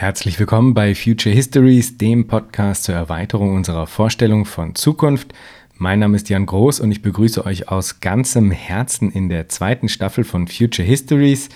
[0.00, 5.34] Herzlich willkommen bei Future Histories, dem Podcast zur Erweiterung unserer Vorstellung von Zukunft.
[5.74, 9.88] Mein Name ist Jan Groß und ich begrüße euch aus ganzem Herzen in der zweiten
[9.88, 11.48] Staffel von Future Histories.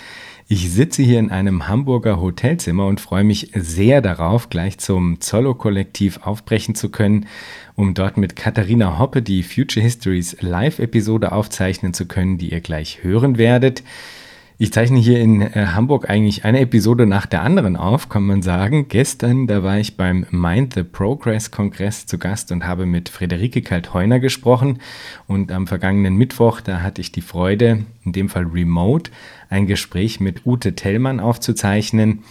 [0.49, 6.19] Ich sitze hier in einem Hamburger Hotelzimmer und freue mich sehr darauf, gleich zum Zollo-Kollektiv
[6.23, 7.27] aufbrechen zu können,
[7.75, 13.03] um dort mit Katharina Hoppe die Future Histories Live-Episode aufzeichnen zu können, die ihr gleich
[13.03, 13.83] hören werdet.
[14.63, 18.41] Ich zeichne hier in äh, Hamburg eigentlich eine Episode nach der anderen auf, kann man
[18.41, 18.87] sagen.
[18.87, 23.61] Gestern, da war ich beim Mind the Progress Kongress zu Gast und habe mit Friederike
[23.61, 24.79] Kaltheuner gesprochen.
[25.27, 29.11] Und am vergangenen Mittwoch, da hatte ich die Freude, in dem Fall remote,
[29.49, 32.23] ein Gespräch mit Ute Tellmann aufzuzeichnen.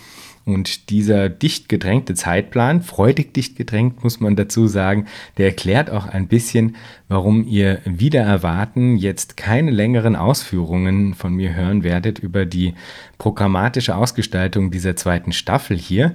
[0.44, 5.06] Und dieser dicht gedrängte Zeitplan, freudig dicht gedrängt, muss man dazu sagen,
[5.38, 6.76] der erklärt auch ein bisschen,
[7.08, 12.74] warum ihr wieder erwarten jetzt keine längeren Ausführungen von mir hören werdet über die
[13.18, 16.12] programmatische Ausgestaltung dieser zweiten Staffel hier.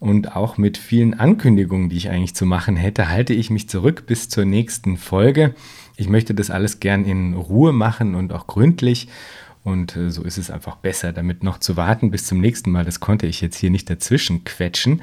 [0.00, 4.04] Und auch mit vielen Ankündigungen, die ich eigentlich zu machen hätte, halte ich mich zurück
[4.06, 5.54] bis zur nächsten Folge.
[5.96, 9.08] Ich möchte das alles gern in Ruhe machen und auch gründlich.
[9.68, 12.84] Und äh, so ist es einfach besser, damit noch zu warten bis zum nächsten Mal.
[12.84, 15.02] Das konnte ich jetzt hier nicht dazwischen quetschen.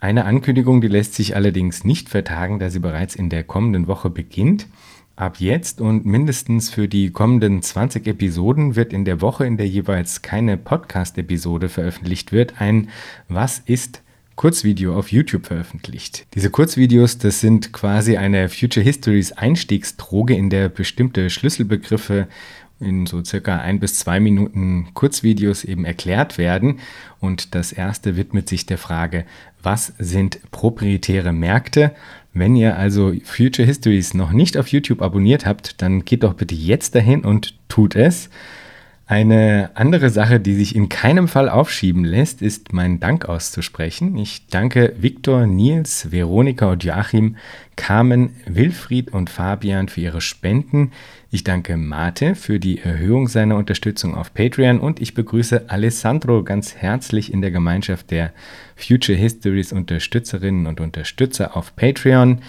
[0.00, 4.08] Eine Ankündigung, die lässt sich allerdings nicht vertagen, da sie bereits in der kommenden Woche
[4.08, 4.66] beginnt.
[5.16, 9.68] Ab jetzt und mindestens für die kommenden 20 Episoden wird in der Woche, in der
[9.68, 12.88] jeweils keine Podcast-Episode veröffentlicht wird, ein
[13.28, 14.02] Was ist
[14.34, 16.26] Kurzvideo auf YouTube veröffentlicht.
[16.34, 22.26] Diese Kurzvideos, das sind quasi eine Future Histories Einstiegsdroge, in der bestimmte Schlüsselbegriffe
[22.84, 26.80] in so circa ein bis zwei Minuten Kurzvideos eben erklärt werden.
[27.20, 29.24] Und das erste widmet sich der Frage,
[29.62, 31.92] was sind proprietäre Märkte?
[32.32, 36.54] Wenn ihr also Future Histories noch nicht auf YouTube abonniert habt, dann geht doch bitte
[36.54, 38.28] jetzt dahin und tut es.
[39.06, 44.16] Eine andere Sache, die sich in keinem Fall aufschieben lässt, ist meinen Dank auszusprechen.
[44.16, 47.36] Ich danke Viktor, Nils, Veronika und Joachim,
[47.76, 50.92] Carmen, Wilfried und Fabian für ihre Spenden.
[51.30, 56.74] Ich danke Mate für die Erhöhung seiner Unterstützung auf Patreon und ich begrüße Alessandro ganz
[56.74, 58.32] herzlich in der Gemeinschaft der
[58.74, 62.40] Future Histories Unterstützerinnen und Unterstützer auf Patreon.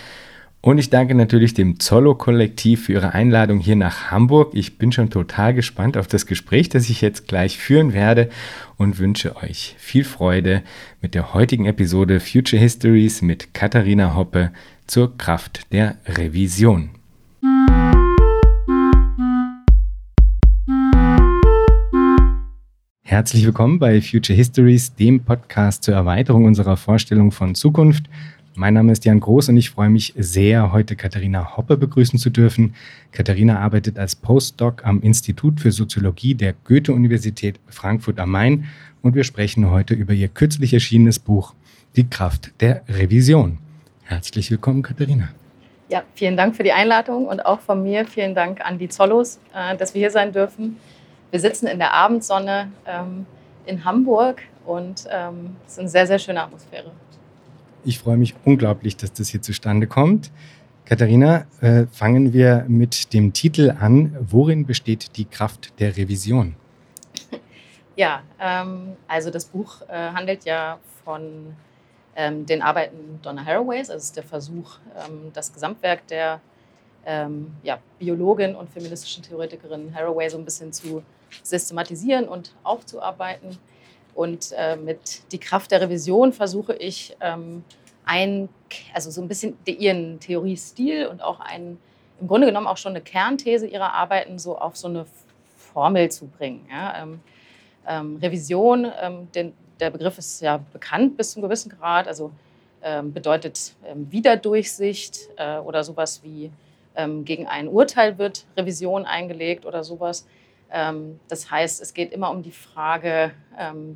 [0.66, 4.56] Und ich danke natürlich dem Zollo-Kollektiv für ihre Einladung hier nach Hamburg.
[4.56, 8.30] Ich bin schon total gespannt auf das Gespräch, das ich jetzt gleich führen werde
[8.76, 10.64] und wünsche euch viel Freude
[11.04, 14.52] mit der heutigen Episode Future Histories mit Katharina Hoppe
[14.88, 16.90] zur Kraft der Revision.
[23.04, 28.10] Herzlich willkommen bei Future Histories, dem Podcast zur Erweiterung unserer Vorstellung von Zukunft.
[28.58, 32.30] Mein Name ist Jan Groß und ich freue mich sehr, heute Katharina Hoppe begrüßen zu
[32.30, 32.74] dürfen.
[33.12, 38.64] Katharina arbeitet als Postdoc am Institut für Soziologie der Goethe-Universität Frankfurt am Main
[39.02, 41.54] und wir sprechen heute über ihr kürzlich erschienenes Buch
[41.98, 43.58] Die Kraft der Revision.
[44.06, 45.28] Herzlich willkommen, Katharina.
[45.90, 49.38] Ja, vielen Dank für die Einladung und auch von mir vielen Dank an die Zollos,
[49.54, 50.78] äh, dass wir hier sein dürfen.
[51.30, 53.26] Wir sitzen in der Abendsonne ähm,
[53.66, 56.92] in Hamburg und ähm, es ist eine sehr, sehr schöne Atmosphäre.
[57.88, 60.32] Ich freue mich unglaublich, dass das hier zustande kommt.
[60.86, 64.18] Katharina, äh, fangen wir mit dem Titel an.
[64.20, 66.56] Worin besteht die Kraft der Revision?
[67.98, 71.56] Ja, ähm, also das Buch äh, handelt ja von
[72.14, 73.90] ähm, den Arbeiten Donna Haraways.
[73.90, 76.42] Also es ist der Versuch, ähm, das Gesamtwerk der
[77.06, 81.04] ähm, ja, Biologin und feministischen Theoretikerin Haraway so ein bisschen zu
[81.42, 83.58] systematisieren und aufzuarbeiten.
[84.16, 87.64] Und äh, mit Die Kraft der Revision versuche ich, ähm,
[88.06, 88.50] ein,
[88.94, 91.80] also so ein bisschen ihren Theoriestil und auch einen,
[92.22, 95.06] im Grunde genommen auch schon eine Kernthese ihrer Arbeiten so auf so eine
[95.58, 96.66] Formel zu bringen.
[96.72, 97.04] Ja?
[97.04, 97.20] Ähm,
[97.88, 102.32] ähm, Revision, ähm, den, der Begriff ist ja bekannt bis zu einem gewissen Grad, also
[102.82, 106.52] ähm, bedeutet ähm, Wiederdurchsicht äh, oder sowas wie
[107.26, 110.26] gegen ein Urteil wird Revision eingelegt oder sowas.
[110.76, 113.96] Ähm, das heißt, es geht immer um die Frage, ähm,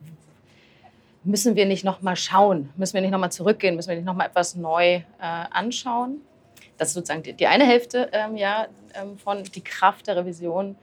[1.26, 4.06] müssen wir nicht noch mal schauen, müssen wir nicht noch mal zurückgehen, müssen wir nicht
[4.06, 6.22] noch mal etwas neu äh, anschauen.
[6.78, 8.68] Das ist sozusagen die, eine Hälfte ähm, ja,
[9.18, 10.78] von die Kraft der Revision.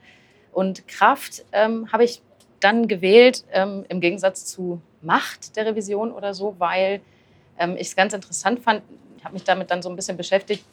[0.53, 2.21] Und Kraft habe ich
[2.61, 7.01] dann gewählt im Gegensatz zu Macht der Revision oder so, weil
[7.75, 8.81] ich es ganz interessant fand.
[9.17, 10.63] Ich habe mich damit dann so ein bisschen beschäftigt,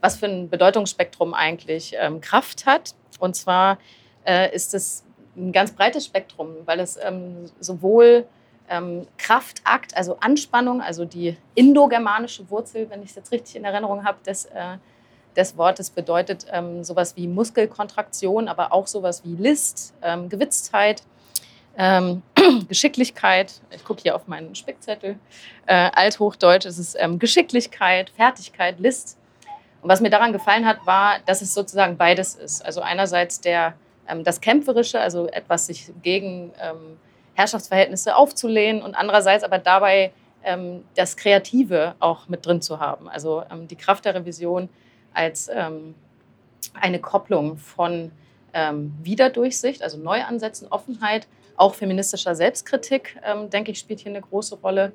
[0.00, 2.94] was für ein Bedeutungsspektrum eigentlich Kraft hat.
[3.18, 3.78] Und zwar
[4.24, 5.04] äh, ist es
[5.36, 8.26] ein ganz breites Spektrum, weil es ähm, sowohl
[8.68, 14.04] ähm, Kraftakt, also Anspannung, also die indogermanische Wurzel, wenn ich es jetzt richtig in Erinnerung
[14.04, 14.78] habe, des, äh,
[15.36, 21.02] des Wortes bedeutet ähm, sowas wie Muskelkontraktion, aber auch sowas wie List, ähm, Gewitztheit.
[21.76, 22.22] Ähm,
[22.68, 23.60] Geschicklichkeit.
[23.70, 25.18] Ich gucke hier auf meinen Spickzettel.
[25.66, 29.18] Äh, Althochdeutsch ist es ähm, Geschicklichkeit, Fertigkeit, List.
[29.82, 32.64] Und was mir daran gefallen hat, war, dass es sozusagen beides ist.
[32.64, 33.74] Also einerseits der,
[34.24, 36.98] das Kämpferische, also etwas sich gegen ähm,
[37.34, 40.12] Herrschaftsverhältnisse aufzulehnen und andererseits aber dabei
[40.44, 43.08] ähm, das Kreative auch mit drin zu haben.
[43.08, 44.68] Also ähm, die Kraft der Revision
[45.12, 45.94] als ähm,
[46.74, 48.10] eine Kopplung von
[49.02, 51.26] Wiederdurchsicht, also Neuansätzen, Offenheit,
[51.56, 53.20] auch feministischer Selbstkritik,
[53.52, 54.92] denke ich, spielt hier eine große Rolle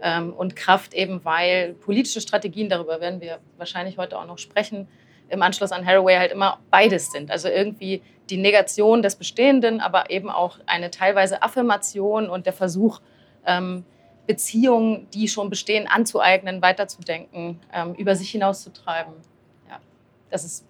[0.00, 4.88] ähm, und Kraft eben, weil politische Strategien, darüber werden wir wahrscheinlich heute auch noch sprechen,
[5.28, 7.30] im Anschluss an Haraway halt immer beides sind.
[7.30, 13.00] Also irgendwie die Negation des Bestehenden, aber eben auch eine teilweise Affirmation und der Versuch,
[13.44, 13.84] ähm,
[14.26, 19.12] Beziehungen, die schon bestehen, anzueignen, weiterzudenken, ähm, über sich hinauszutreiben.
[19.68, 19.80] Ja,
[20.30, 20.66] das ist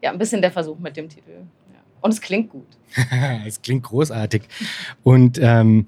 [0.00, 1.42] ja ein bisschen der Versuch mit dem Titel.
[2.00, 2.66] Und es klingt gut.
[3.46, 4.42] es klingt großartig.
[5.02, 5.86] Und ähm,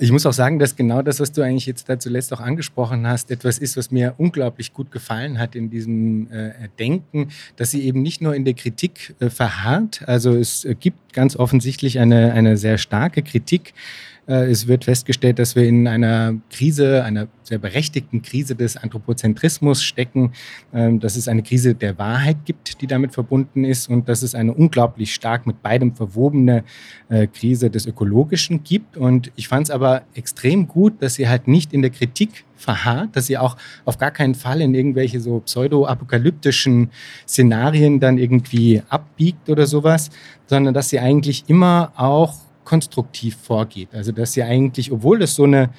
[0.00, 3.06] ich muss auch sagen, dass genau das, was du eigentlich jetzt da zuletzt auch angesprochen
[3.06, 7.82] hast, etwas ist, was mir unglaublich gut gefallen hat in diesem äh, Denken, dass sie
[7.82, 10.02] eben nicht nur in der Kritik äh, verharrt.
[10.06, 13.74] Also es äh, gibt ganz offensichtlich eine, eine sehr starke Kritik
[14.34, 20.32] es wird festgestellt, dass wir in einer Krise, einer sehr berechtigten Krise des Anthropozentrismus stecken,
[20.72, 24.34] ähm, dass es eine Krise der Wahrheit gibt, die damit verbunden ist und dass es
[24.34, 26.64] eine unglaublich stark mit beidem verwobene
[27.08, 28.96] äh, Krise des Ökologischen gibt.
[28.96, 33.16] Und ich fand es aber extrem gut, dass sie halt nicht in der Kritik verharrt,
[33.16, 36.90] dass sie auch auf gar keinen Fall in irgendwelche so pseudo-apokalyptischen
[37.26, 40.10] Szenarien dann irgendwie abbiegt oder sowas,
[40.46, 43.88] sondern dass sie eigentlich immer auch konstruktiv vorgeht.
[43.94, 45.70] Also dass sie eigentlich, obwohl das so eine,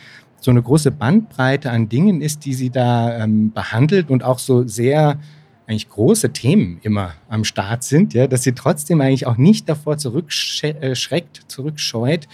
[0.41, 4.67] so eine große Bandbreite an Dingen ist, die sie da ähm, behandelt und auch so
[4.67, 5.19] sehr
[5.67, 9.99] eigentlich große Themen immer am Start sind, ja, dass sie trotzdem eigentlich auch nicht davor
[9.99, 12.27] zurückschreckt, zurückscheut,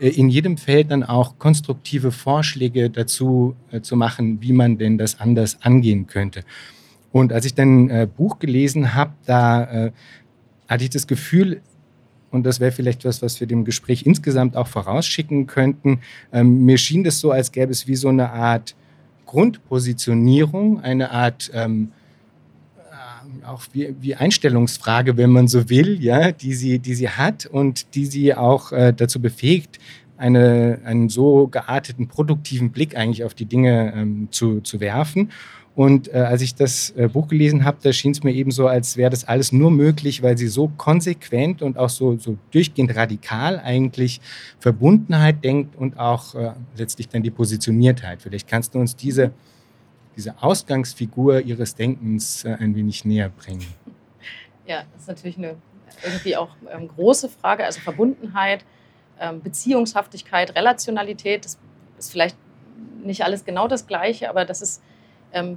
[0.00, 4.98] äh, in jedem Feld dann auch konstruktive Vorschläge dazu äh, zu machen, wie man denn
[4.98, 6.42] das anders angehen könnte.
[7.12, 9.92] Und als ich dann äh, Buch gelesen habe, da äh,
[10.66, 11.60] hatte ich das Gefühl,
[12.32, 16.00] und das wäre vielleicht was, was wir dem Gespräch insgesamt auch vorausschicken könnten.
[16.32, 18.74] Ähm, mir schien das so, als gäbe es wie so eine Art
[19.26, 21.92] Grundpositionierung, eine Art ähm,
[22.76, 27.46] äh, auch wie, wie, Einstellungsfrage, wenn man so will, ja, die sie, die sie hat
[27.46, 29.78] und die sie auch äh, dazu befähigt,
[30.16, 35.30] eine, einen so gearteten, produktiven Blick eigentlich auf die Dinge ähm, zu, zu werfen.
[35.74, 38.66] Und äh, als ich das äh, Buch gelesen habe, da schien es mir eben so,
[38.66, 42.94] als wäre das alles nur möglich, weil sie so konsequent und auch so, so durchgehend
[42.94, 44.20] radikal eigentlich
[44.58, 48.20] Verbundenheit denkt und auch äh, letztlich dann die Positioniertheit.
[48.20, 49.32] Vielleicht kannst du uns diese,
[50.14, 53.66] diese Ausgangsfigur ihres Denkens äh, ein wenig näher bringen.
[54.66, 55.56] Ja, das ist natürlich eine
[56.04, 57.64] irgendwie auch ähm, große Frage.
[57.64, 58.64] Also Verbundenheit,
[59.18, 61.58] ähm, Beziehungshaftigkeit, Relationalität, das
[61.98, 62.36] ist vielleicht
[63.02, 64.82] nicht alles genau das Gleiche, aber das ist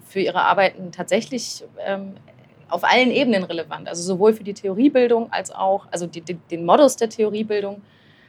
[0.06, 2.14] für ihre Arbeiten tatsächlich ähm,
[2.70, 3.88] auf allen Ebenen relevant.
[3.88, 7.82] Also sowohl für die Theoriebildung als auch, also die, die, den Modus der Theoriebildung,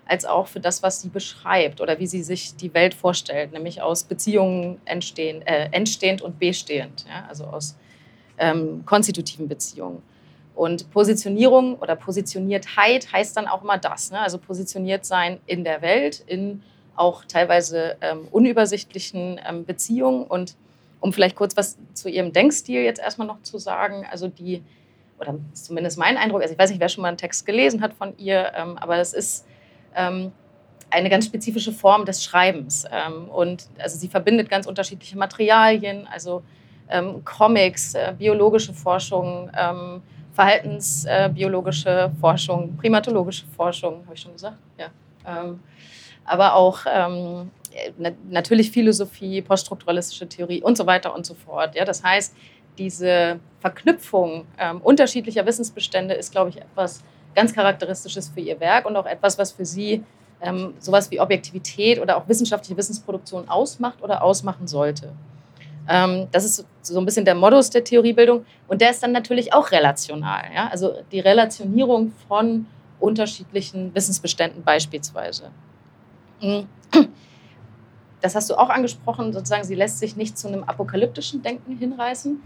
[0.06, 3.82] als auch für das, was sie beschreibt oder wie sie sich die Welt vorstellt, nämlich
[3.82, 7.26] aus Beziehungen entstehen, äh, entstehend und bestehend, ja?
[7.28, 7.76] also aus
[8.38, 10.02] ähm, konstitutiven Beziehungen.
[10.54, 14.20] Und Positionierung oder Positioniertheit heißt dann auch immer das, ne?
[14.20, 16.62] also positioniert sein in der Welt, in
[16.94, 20.56] auch teilweise ähm, unübersichtlichen ähm, Beziehungen und
[21.00, 24.62] um vielleicht kurz was zu Ihrem Denkstil jetzt erstmal noch zu sagen, also die,
[25.18, 27.94] oder zumindest mein Eindruck, also ich weiß nicht, wer schon mal einen Text gelesen hat
[27.94, 29.46] von ihr, ähm, aber es ist
[29.94, 30.32] ähm,
[30.90, 32.84] eine ganz spezifische Form des Schreibens.
[32.90, 36.42] Ähm, und also sie verbindet ganz unterschiedliche Materialien, also
[36.88, 44.58] ähm, Comics, äh, biologische Forschung, ähm, verhaltensbiologische äh, Forschung, primatologische Forschung, habe ich schon gesagt,
[44.78, 44.88] ja.
[45.26, 45.60] Ähm,
[46.24, 46.80] aber auch
[48.28, 51.74] natürlich Philosophie, poststrukturalistische Theorie und so weiter und so fort.
[51.74, 52.34] Ja, das heißt,
[52.78, 57.02] diese Verknüpfung ähm, unterschiedlicher Wissensbestände ist, glaube ich, etwas
[57.34, 60.02] ganz Charakteristisches für ihr Werk und auch etwas, was für sie
[60.40, 65.12] ähm, sowas wie Objektivität oder auch wissenschaftliche Wissensproduktion ausmacht oder ausmachen sollte.
[65.88, 69.52] Ähm, das ist so ein bisschen der Modus der Theoriebildung und der ist dann natürlich
[69.52, 70.44] auch relational.
[70.54, 70.68] Ja?
[70.68, 72.66] Also die Relationierung von
[73.00, 75.50] unterschiedlichen Wissensbeständen beispielsweise.
[76.40, 76.66] Mhm
[78.26, 82.42] das hast du auch angesprochen, sozusagen, sie lässt sich nicht zu einem apokalyptischen Denken hinreißen.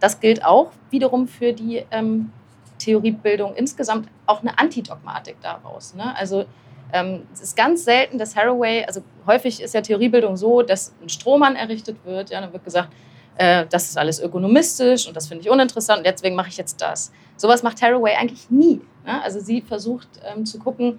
[0.00, 2.32] Das gilt auch wiederum für die ähm,
[2.78, 5.94] Theoriebildung insgesamt, auch eine Antidogmatik daraus.
[5.94, 6.16] Ne?
[6.16, 6.46] Also
[6.92, 11.08] ähm, es ist ganz selten, dass Haraway, also häufig ist ja Theoriebildung so, dass ein
[11.08, 12.90] Strohmann errichtet wird, ja, dann wird gesagt,
[13.36, 16.80] äh, das ist alles ökonomistisch und das finde ich uninteressant und deswegen mache ich jetzt
[16.80, 17.12] das.
[17.36, 18.80] Sowas macht Haraway eigentlich nie.
[19.06, 19.22] Ne?
[19.22, 20.98] Also sie versucht ähm, zu gucken,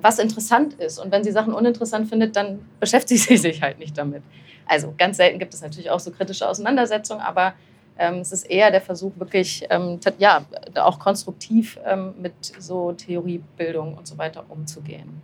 [0.00, 0.98] was interessant ist.
[0.98, 4.22] Und wenn sie Sachen uninteressant findet, dann beschäftigt sie sich halt nicht damit.
[4.66, 7.54] Also ganz selten gibt es natürlich auch so kritische Auseinandersetzungen, aber
[7.98, 10.44] ähm, es ist eher der Versuch, wirklich ähm, ja,
[10.76, 15.22] auch konstruktiv ähm, mit so Theoriebildung und so weiter umzugehen.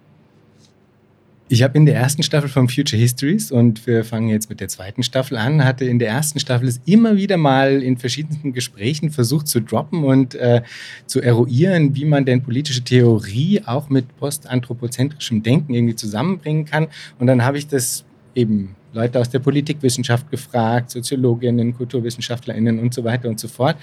[1.53, 4.69] Ich habe in der ersten Staffel von Future Histories und wir fangen jetzt mit der
[4.69, 9.11] zweiten Staffel an, hatte in der ersten Staffel es immer wieder mal in verschiedensten Gesprächen
[9.11, 10.63] versucht zu droppen und äh,
[11.05, 16.87] zu eruieren, wie man denn politische Theorie auch mit postanthropozentrischem Denken irgendwie zusammenbringen kann.
[17.19, 23.05] Und dann habe ich das eben Leute aus der Politikwissenschaft gefragt, Soziologinnen, KulturwissenschaftlerInnen und so
[23.05, 23.77] weiter und so fort.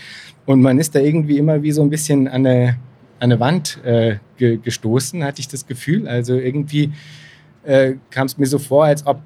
[0.48, 2.70] Und man ist da irgendwie immer wie so ein bisschen an eine,
[3.20, 6.08] an eine Wand äh, ge gestoßen, hatte ich das Gefühl.
[6.08, 6.94] Also irgendwie
[7.64, 9.22] äh, kam es mir so vor, als ob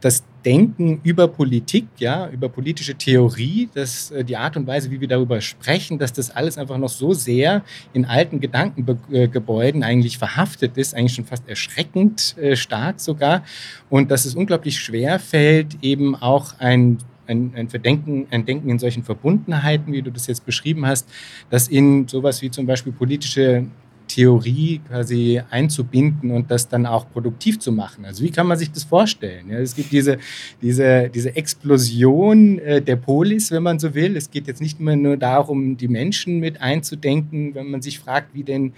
[0.00, 5.00] das Denken über Politik, ja, über politische Theorie, dass äh, die Art und Weise, wie
[5.00, 7.62] wir darüber sprechen, dass das alles einfach noch so sehr
[7.92, 13.44] in alten Gedankengebäuden eigentlich verhaftet ist, eigentlich schon fast erschreckend äh, stark sogar,
[13.88, 16.98] und dass es unglaublich schwer fällt, eben auch ein
[17.28, 21.08] ein, ein, Verdenken, ein Denken in solchen Verbundenheiten, wie du das jetzt beschrieben hast,
[21.50, 23.66] dass in sowas wie zum Beispiel politische
[24.12, 28.04] Theorie quasi einzubinden und das dann auch produktiv zu machen.
[28.04, 29.48] Also wie kann man sich das vorstellen?
[29.48, 30.18] Ja, es gibt diese,
[30.60, 34.16] diese, diese Explosion äh, der Polis, wenn man so will.
[34.16, 38.34] Es geht jetzt nicht mehr nur darum, die Menschen mit einzudenken, wenn man sich fragt,
[38.34, 38.74] wie denn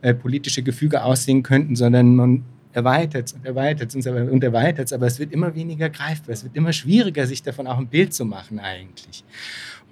[0.00, 4.92] äh, politische Gefüge aussehen könnten, sondern man erweitert es und erweitert es und erweitert es,
[4.92, 6.32] aber es wird immer weniger greifbar.
[6.32, 9.24] Es wird immer schwieriger, sich davon auch ein Bild zu machen eigentlich.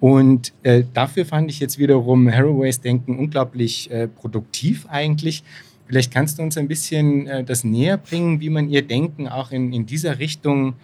[0.00, 5.42] Und äh, dafür fand ich jetzt wiederum Haraways Denken unglaublich äh, produktiv eigentlich.
[5.86, 9.52] Vielleicht kannst du uns ein bisschen äh, das näher bringen, wie man ihr Denken auch
[9.52, 10.74] in, in dieser Richtung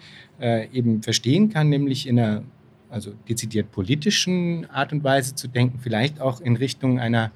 [0.41, 2.43] äh, eben verstehen kann, nämlich in einer
[2.89, 7.31] also dezidiert politischen Art und Weise zu denken, vielleicht auch in Richtung einer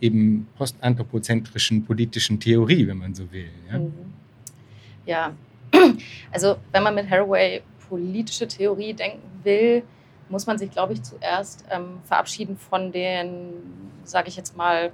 [0.00, 3.48] eben postanthropozentrischen politischen Theorie, wenn man so will.
[3.70, 3.92] Ja, mhm.
[5.06, 5.32] ja.
[6.32, 9.82] also wenn man mit Haraway politische Theorie denken will,
[10.30, 13.52] muss man sich, glaube ich, zuerst ähm, verabschieden von den,
[14.04, 14.92] sage ich jetzt mal,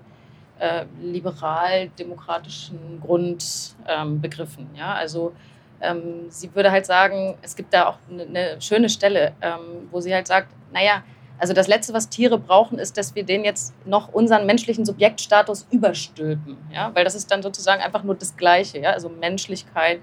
[0.59, 4.69] äh, liberal-demokratischen Grundbegriffen.
[4.71, 4.95] Ähm, ja?
[4.95, 5.33] Also
[5.81, 10.01] ähm, sie würde halt sagen, es gibt da auch eine, eine schöne Stelle, ähm, wo
[10.01, 11.03] sie halt sagt, naja,
[11.39, 15.67] also das Letzte, was Tiere brauchen, ist, dass wir denen jetzt noch unseren menschlichen Subjektstatus
[15.71, 16.57] überstülpen.
[16.73, 16.91] Ja?
[16.95, 18.79] Weil das ist dann sozusagen einfach nur das Gleiche.
[18.79, 18.93] Ja?
[18.93, 20.01] Also Menschlichkeit,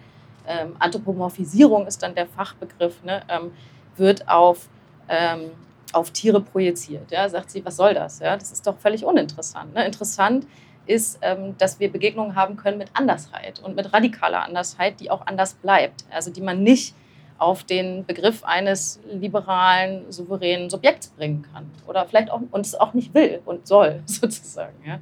[0.48, 3.24] ähm, Anthropomorphisierung ist dann der Fachbegriff, ne?
[3.30, 3.52] ähm,
[3.96, 4.70] wird auf
[5.14, 5.52] ähm,
[5.94, 7.12] auf Tiere projiziert.
[7.12, 8.20] Ja, sagt sie, was soll das?
[8.20, 9.74] Ja, das ist doch völlig uninteressant.
[9.74, 9.86] Ne?
[9.86, 10.48] Interessant
[10.86, 15.26] ist, ähm, dass wir Begegnungen haben können mit Andersheit und mit radikaler Andersheit, die auch
[15.28, 16.04] anders bleibt.
[16.12, 16.96] Also die man nicht
[17.38, 21.70] auf den Begriff eines liberalen, souveränen Subjekts bringen kann.
[21.88, 24.76] Oder vielleicht auch und es auch nicht will und soll, sozusagen.
[24.86, 25.00] Ja?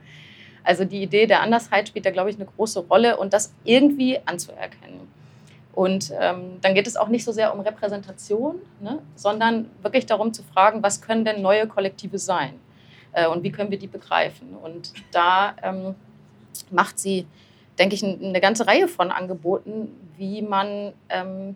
[0.64, 4.20] Also die Idee der Andersheit spielt da, glaube ich, eine große Rolle und das irgendwie
[4.26, 5.08] anzuerkennen.
[5.74, 10.34] Und ähm, dann geht es auch nicht so sehr um Repräsentation, ne, sondern wirklich darum
[10.34, 12.56] zu fragen, was können denn neue Kollektive sein
[13.14, 14.56] äh, und wie können wir die begreifen.
[14.62, 15.96] Und da ähm,
[16.72, 17.26] macht sie,
[17.80, 21.56] denke ich, eine ganze Reihe von Angeboten, wie man ähm,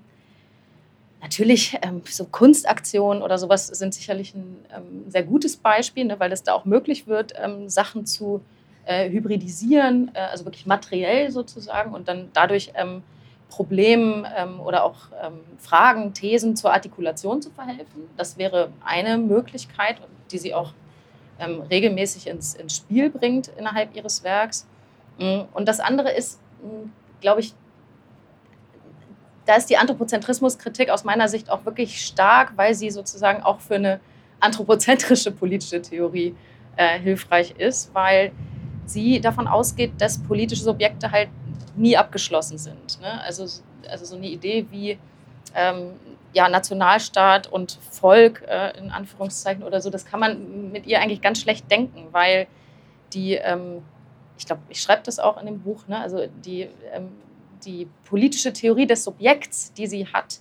[1.21, 6.31] natürlich ähm, so Kunstaktionen oder sowas sind sicherlich ein ähm, sehr gutes Beispiel, ne, weil
[6.31, 8.41] es da auch möglich wird, ähm, Sachen zu
[8.85, 12.71] äh, hybridisieren, äh, also wirklich materiell sozusagen und dann dadurch
[13.55, 18.09] Problemen ähm, oder auch ähm, Fragen, Thesen zur Artikulation zu verhelfen.
[18.17, 19.95] Das wäre eine Möglichkeit,
[20.31, 20.73] die sie auch
[21.39, 24.67] ähm, regelmäßig ins, ins Spiel bringt innerhalb ihres Werks.
[25.19, 26.89] Mm, und das andere ist, mm,
[27.21, 27.53] glaube ich,
[29.45, 33.75] da ist die Anthropozentrismuskritik aus meiner Sicht auch wirklich stark, weil sie sozusagen auch für
[33.75, 34.01] eine
[34.41, 36.35] anthropozentrische politische Theorie
[36.75, 38.33] äh, hilfreich ist, weil
[38.85, 41.29] sie davon ausgeht, dass politische Subjekte halt
[41.77, 42.99] nie abgeschlossen sind.
[43.01, 43.21] Ne?
[43.21, 43.43] Also,
[43.89, 44.97] also so eine Idee wie
[45.53, 45.93] ähm,
[46.33, 51.21] ja, Nationalstaat und Volk äh, in Anführungszeichen oder so, das kann man mit ihr eigentlich
[51.21, 52.47] ganz schlecht denken, weil
[53.13, 53.81] die, ähm,
[54.37, 55.99] ich glaube, ich schreibe das auch in dem Buch, ne?
[55.99, 57.09] also die, ähm,
[57.65, 60.39] die politische Theorie des Subjekts, die sie hat,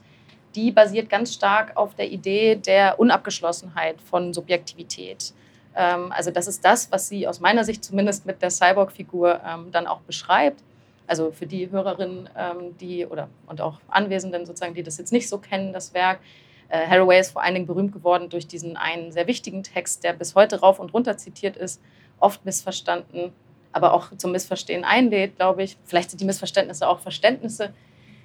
[0.57, 5.33] die basiert ganz stark auf der Idee der Unabgeschlossenheit von Subjektivität.
[5.77, 9.71] Ähm, also das ist das, was sie aus meiner Sicht zumindest mit der Cyborg-Figur ähm,
[9.71, 10.63] dann auch beschreibt
[11.07, 15.29] also für die Hörerinnen, ähm, die oder und auch Anwesenden sozusagen, die das jetzt nicht
[15.29, 16.21] so kennen, das Werk.
[16.69, 20.13] Äh, Haraway ist vor allen Dingen berühmt geworden durch diesen einen sehr wichtigen Text, der
[20.13, 21.81] bis heute rauf und runter zitiert ist,
[22.19, 23.33] oft missverstanden,
[23.73, 25.77] aber auch zum Missverstehen einlädt, glaube ich.
[25.85, 27.75] Vielleicht sind die Missverständnisse auch Verständnisse.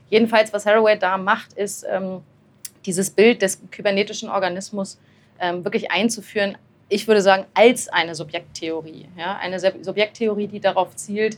[0.09, 2.21] Jedenfalls, was Haraway da macht, ist ähm,
[2.85, 4.99] dieses Bild des kybernetischen Organismus
[5.39, 6.57] ähm, wirklich einzuführen.
[6.87, 9.09] Ich würde sagen, als eine Subjekttheorie.
[9.17, 9.37] Ja?
[9.37, 11.37] Eine Subjekttheorie, die darauf zielt,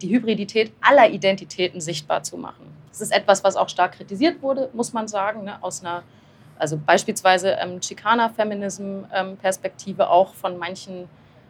[0.00, 2.66] die Hybridität aller Identitäten sichtbar zu machen.
[2.90, 6.04] Das ist etwas, was auch stark kritisiert wurde, muss man sagen, ne, aus einer
[6.58, 11.08] also beispielsweise ähm, Chicana-Feminism-Perspektive ähm, auch von manchen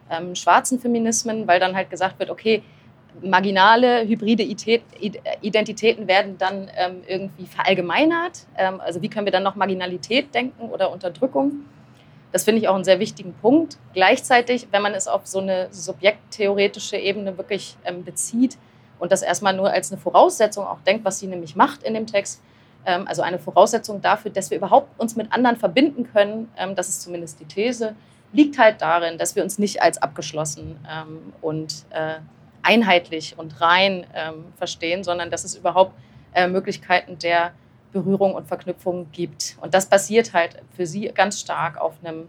[0.09, 2.63] ähm, schwarzen Feminismen, weil dann halt gesagt wird, okay,
[3.21, 8.45] marginale, hybride Identitäten werden dann ähm, irgendwie verallgemeinert.
[8.57, 11.65] Ähm, also wie können wir dann noch Marginalität denken oder Unterdrückung?
[12.35, 13.77] Das finde ich auch einen sehr wichtigen Punkt.
[13.93, 18.57] Gleichzeitig, wenn man es auf so eine subjekttheoretische Ebene wirklich ähm, bezieht
[18.99, 22.07] und das erstmal nur als eine Voraussetzung auch denkt, was sie nämlich macht in dem
[22.07, 22.41] Text,
[22.85, 26.89] ähm, also eine Voraussetzung dafür, dass wir überhaupt uns mit anderen verbinden können, ähm, das
[26.89, 27.95] ist zumindest die These,
[28.33, 32.15] liegt halt darin, dass wir uns nicht als abgeschlossen ähm, und äh,
[32.63, 35.93] einheitlich und rein ähm, verstehen, sondern dass es überhaupt
[36.33, 37.53] äh, Möglichkeiten der
[37.95, 39.55] Berührung und Verknüpfung gibt.
[39.61, 42.27] Und das basiert halt für sie ganz stark auf einem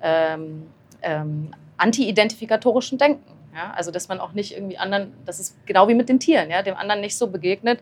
[0.00, 0.66] ähm,
[1.02, 3.30] ähm, anti-identifikatorischen Denken.
[3.54, 3.74] Ja?
[3.76, 6.62] Also dass man auch nicht irgendwie anderen, das ist genau wie mit den Tieren, ja?
[6.62, 7.80] dem anderen nicht so begegnet,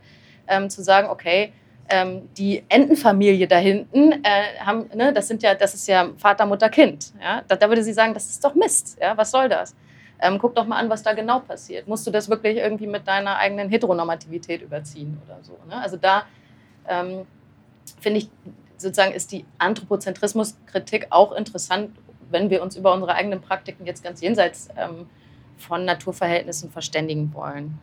[0.49, 1.53] ähm, zu sagen, okay,
[1.89, 6.47] ähm, die Entenfamilie da hinten äh, haben, ne, das sind ja, das ist ja Vater,
[6.47, 7.13] Mutter, Kind.
[7.23, 7.43] Ja?
[7.47, 8.99] Da, da würde sie sagen, das ist doch Mist.
[9.01, 9.17] Ja?
[9.17, 9.77] Was soll das?
[10.21, 11.87] Ähm, guck doch mal an, was da genau passiert.
[11.87, 15.57] Musst du das wirklich irgendwie mit deiner eigenen Heteronormativität überziehen oder so?
[15.69, 15.77] Ne?
[15.81, 16.25] Also da
[16.89, 17.27] ähm,
[18.01, 18.31] finde ich,
[18.77, 21.91] sozusagen ist die Anthropozentrismuskritik auch interessant,
[22.31, 25.07] wenn wir uns über unsere eigenen Praktiken jetzt ganz jenseits ähm,
[25.59, 27.79] von Naturverhältnissen verständigen wollen.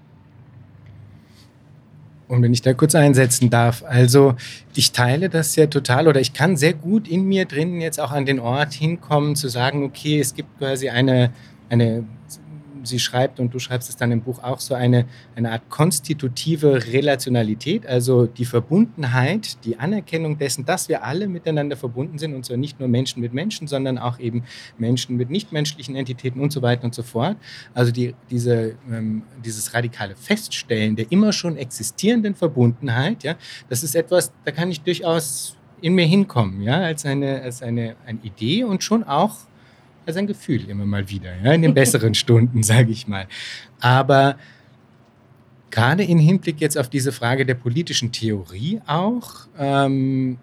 [2.28, 4.36] Und wenn ich da kurz einsetzen darf, also
[4.76, 8.12] ich teile das ja total oder ich kann sehr gut in mir drinnen jetzt auch
[8.12, 11.32] an den Ort hinkommen, zu sagen, okay, es gibt quasi eine,
[11.70, 12.04] eine
[12.88, 16.88] sie schreibt, und du schreibst es dann im Buch auch, so eine, eine Art konstitutive
[16.88, 22.58] Relationalität, also die Verbundenheit, die Anerkennung dessen, dass wir alle miteinander verbunden sind, und zwar
[22.58, 24.44] nicht nur Menschen mit Menschen, sondern auch eben
[24.78, 27.38] Menschen mit nichtmenschlichen Entitäten und so weiter und so fort.
[27.74, 33.36] Also die, diese, ähm, dieses radikale Feststellen der immer schon existierenden Verbundenheit, ja,
[33.70, 37.96] das ist etwas, da kann ich durchaus in mir hinkommen, ja, als eine, als eine,
[38.06, 39.36] eine Idee und schon auch
[40.08, 43.28] als ein Gefühl immer mal wieder, ja, in den besseren Stunden, sage ich mal.
[43.80, 44.38] Aber
[45.70, 50.38] gerade im Hinblick jetzt auf diese Frage der politischen Theorie auch, ähm,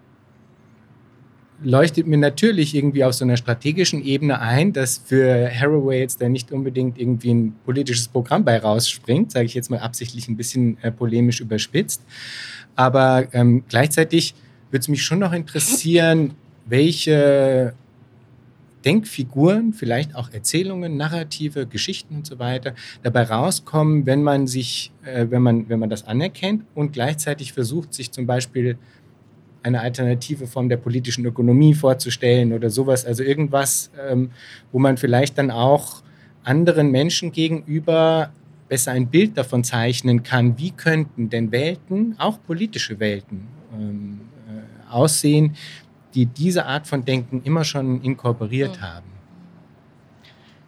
[1.63, 6.29] leuchtet mir natürlich irgendwie auf so einer strategischen Ebene ein, dass für Haraway jetzt da
[6.29, 10.77] nicht unbedingt irgendwie ein politisches Programm bei rausspringt, sage ich jetzt mal absichtlich ein bisschen
[10.83, 12.03] äh, polemisch überspitzt.
[12.75, 14.35] Aber ähm, gleichzeitig
[14.69, 16.33] würde es mich schon noch interessieren,
[16.65, 17.73] welche
[18.85, 25.25] Denkfiguren, vielleicht auch Erzählungen, Narrative, Geschichten und so weiter dabei rauskommen, wenn man sich, äh,
[25.29, 28.77] wenn man, wenn man das anerkennt und gleichzeitig versucht, sich zum Beispiel
[29.63, 33.03] eine alternative Form der politischen Ökonomie vorzustellen oder sowas.
[33.03, 34.29] Also irgendwas, ähm,
[34.71, 36.03] wo man vielleicht dann auch
[36.43, 38.31] anderen Menschen gegenüber
[38.69, 44.91] besser ein Bild davon zeichnen kann, wie könnten denn Welten, auch politische Welten, ähm, äh,
[44.91, 45.55] aussehen,
[46.15, 48.81] die diese Art von Denken immer schon inkorporiert mhm.
[48.81, 49.15] haben?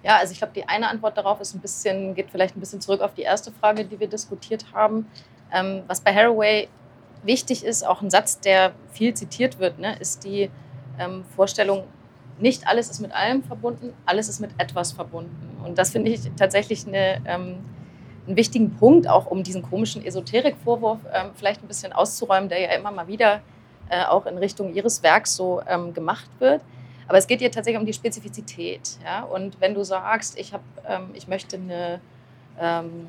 [0.04, 2.80] Ja, also ich glaube, die eine Antwort darauf ist ein bisschen, geht vielleicht ein bisschen
[2.80, 5.08] zurück auf die erste Frage, die wir diskutiert haben.
[5.52, 6.70] Ähm, was bei Haraway
[7.24, 10.50] wichtig ist, auch ein Satz, der viel zitiert wird, ne, ist die
[11.00, 11.84] ähm, Vorstellung,
[12.40, 15.58] nicht alles ist mit allem verbunden, alles ist mit etwas verbunden.
[15.66, 17.58] Und das finde ich tatsächlich eine, ähm,
[18.28, 22.70] einen wichtigen Punkt, auch um diesen komischen Esoterik-Vorwurf ähm, vielleicht ein bisschen auszuräumen, der ja
[22.70, 23.42] immer mal wieder
[23.89, 26.62] äh, auch in Richtung ihres Werks so ähm, gemacht wird.
[27.08, 28.97] Aber es geht hier tatsächlich um die Spezifizität.
[29.04, 29.23] Ja?
[29.23, 32.02] Und wenn du sagst, ich, hab, ähm, ich möchte eine
[32.60, 33.08] ähm,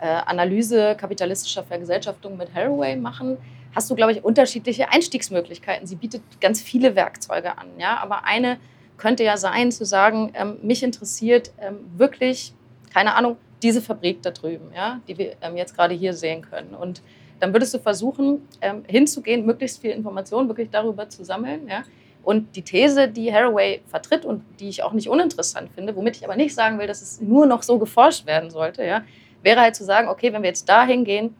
[0.00, 3.38] äh, Analyse kapitalistischer Vergesellschaftung mit Haraway machen,
[3.74, 5.86] hast du, glaube ich, unterschiedliche Einstiegsmöglichkeiten.
[5.86, 7.68] Sie bietet ganz viele Werkzeuge an.
[7.78, 7.98] Ja?
[7.98, 8.58] Aber eine
[8.96, 12.52] könnte ja sein, zu sagen, ähm, mich interessiert ähm, wirklich,
[12.92, 15.00] keine Ahnung, diese Fabrik da drüben, ja?
[15.06, 16.74] die wir ähm, jetzt gerade hier sehen können.
[16.74, 17.02] Und
[17.40, 21.68] dann würdest du versuchen, ähm, hinzugehen, möglichst viel Informationen wirklich darüber zu sammeln.
[21.68, 21.84] Ja?
[22.22, 26.24] Und die These, die Haraway vertritt und die ich auch nicht uninteressant finde, womit ich
[26.24, 29.02] aber nicht sagen will, dass es nur noch so geforscht werden sollte, ja,
[29.42, 31.34] wäre halt zu sagen, okay, wenn wir jetzt da hingehen,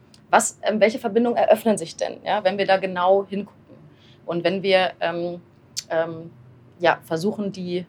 [0.63, 3.59] ähm, welche Verbindungen eröffnen sich denn, ja, wenn wir da genau hingucken?
[4.25, 5.41] Und wenn wir ähm,
[5.91, 6.31] ähm,
[6.79, 7.87] ja, versuchen, die,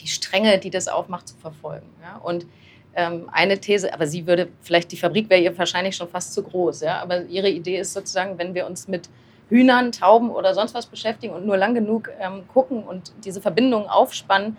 [0.00, 1.86] die Stränge, die das aufmacht, zu verfolgen.
[2.02, 2.16] Ja?
[2.16, 2.46] Und
[2.94, 6.42] ähm, eine These, aber sie würde, vielleicht die Fabrik wäre ihr wahrscheinlich schon fast zu
[6.42, 9.08] groß, ja, aber ihre Idee ist sozusagen, wenn wir uns mit
[9.48, 13.88] Hühnern, Tauben oder sonst was beschäftigen und nur lang genug ähm, gucken und diese Verbindungen
[13.88, 14.56] aufspannen,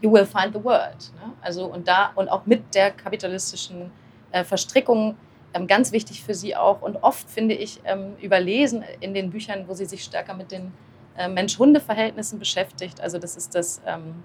[0.00, 1.12] you will find the world.
[1.14, 1.32] Ne?
[1.40, 3.90] Also und da und auch mit der kapitalistischen
[4.32, 5.16] äh, Verstrickung
[5.54, 9.68] ähm, ganz wichtig für sie auch und oft finde ich ähm, überlesen in den Büchern,
[9.68, 10.72] wo sie sich stärker mit den
[11.16, 13.00] äh, Mensch-Hunde-Verhältnissen beschäftigt.
[13.00, 14.22] Also das ist das ähm,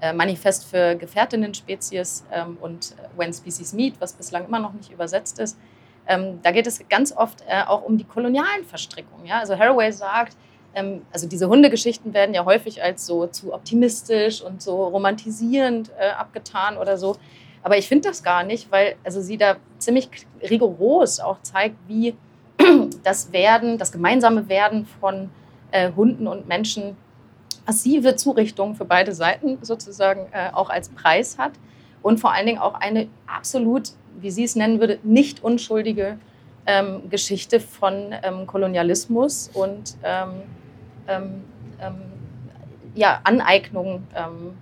[0.00, 5.38] äh, Manifest für Gefährtinnen-Spezies ähm, und When Species Meet, was bislang immer noch nicht übersetzt
[5.38, 5.58] ist.
[6.06, 9.26] Ähm, da geht es ganz oft äh, auch um die kolonialen Verstrickungen.
[9.26, 9.38] Ja?
[9.38, 10.36] Also Haraway sagt,
[10.74, 16.10] ähm, also diese Hundegeschichten werden ja häufig als so zu optimistisch und so romantisierend äh,
[16.10, 17.16] abgetan oder so.
[17.62, 20.08] Aber ich finde das gar nicht, weil also sie da ziemlich
[20.42, 22.14] rigoros auch zeigt, wie
[23.02, 25.30] das Werden, das gemeinsame Werden von
[25.70, 26.96] äh, Hunden und Menschen
[27.66, 31.52] massive Zurichtungen für beide Seiten sozusagen äh, auch als Preis hat
[32.02, 36.18] und vor allen Dingen auch eine absolut, wie sie es nennen würde, nicht unschuldige
[36.66, 40.42] ähm, Geschichte von ähm, Kolonialismus und ähm,
[41.08, 41.44] ähm,
[41.80, 41.94] ähm
[42.96, 44.54] ja, Aneignung ähm,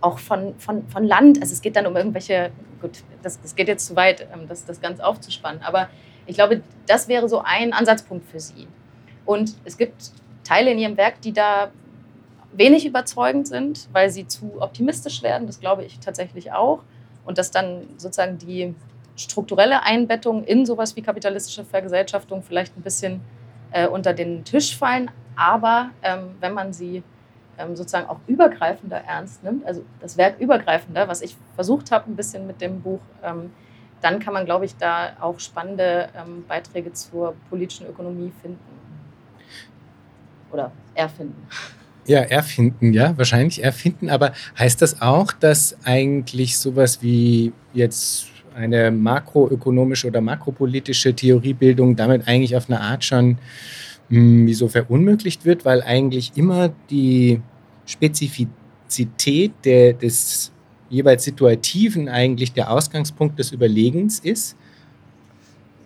[0.00, 1.42] auch von, von, von Land.
[1.42, 4.80] Also es geht dann um irgendwelche, gut, das, das geht jetzt zu weit, das, das
[4.80, 5.90] ganz aufzuspannen, aber
[6.26, 8.66] ich glaube, das wäre so ein Ansatzpunkt für sie.
[9.26, 10.12] Und es gibt
[10.44, 11.70] Teile in ihrem Werk, die da
[12.58, 15.46] wenig überzeugend sind, weil sie zu optimistisch werden.
[15.46, 16.80] Das glaube ich tatsächlich auch.
[17.24, 18.74] Und dass dann sozusagen die
[19.16, 23.20] strukturelle Einbettung in sowas wie kapitalistische Vergesellschaftung vielleicht ein bisschen
[23.70, 25.10] äh, unter den Tisch fallen.
[25.36, 27.02] Aber ähm, wenn man sie
[27.58, 32.16] ähm, sozusagen auch übergreifender ernst nimmt, also das Werk übergreifender, was ich versucht habe ein
[32.16, 33.52] bisschen mit dem Buch, ähm,
[34.00, 38.58] dann kann man, glaube ich, da auch spannende ähm, Beiträge zur politischen Ökonomie finden.
[40.50, 41.46] Oder erfinden.
[42.08, 44.08] Ja, erfinden, ja, wahrscheinlich erfinden.
[44.08, 52.26] Aber heißt das auch, dass eigentlich sowas wie jetzt eine makroökonomische oder makropolitische Theoriebildung damit
[52.26, 53.36] eigentlich auf eine Art schon
[54.08, 57.42] hm, wie so verunmöglicht wird, weil eigentlich immer die
[57.84, 60.50] Spezifizität der, des
[60.88, 64.56] jeweils Situativen eigentlich der Ausgangspunkt des Überlegens ist?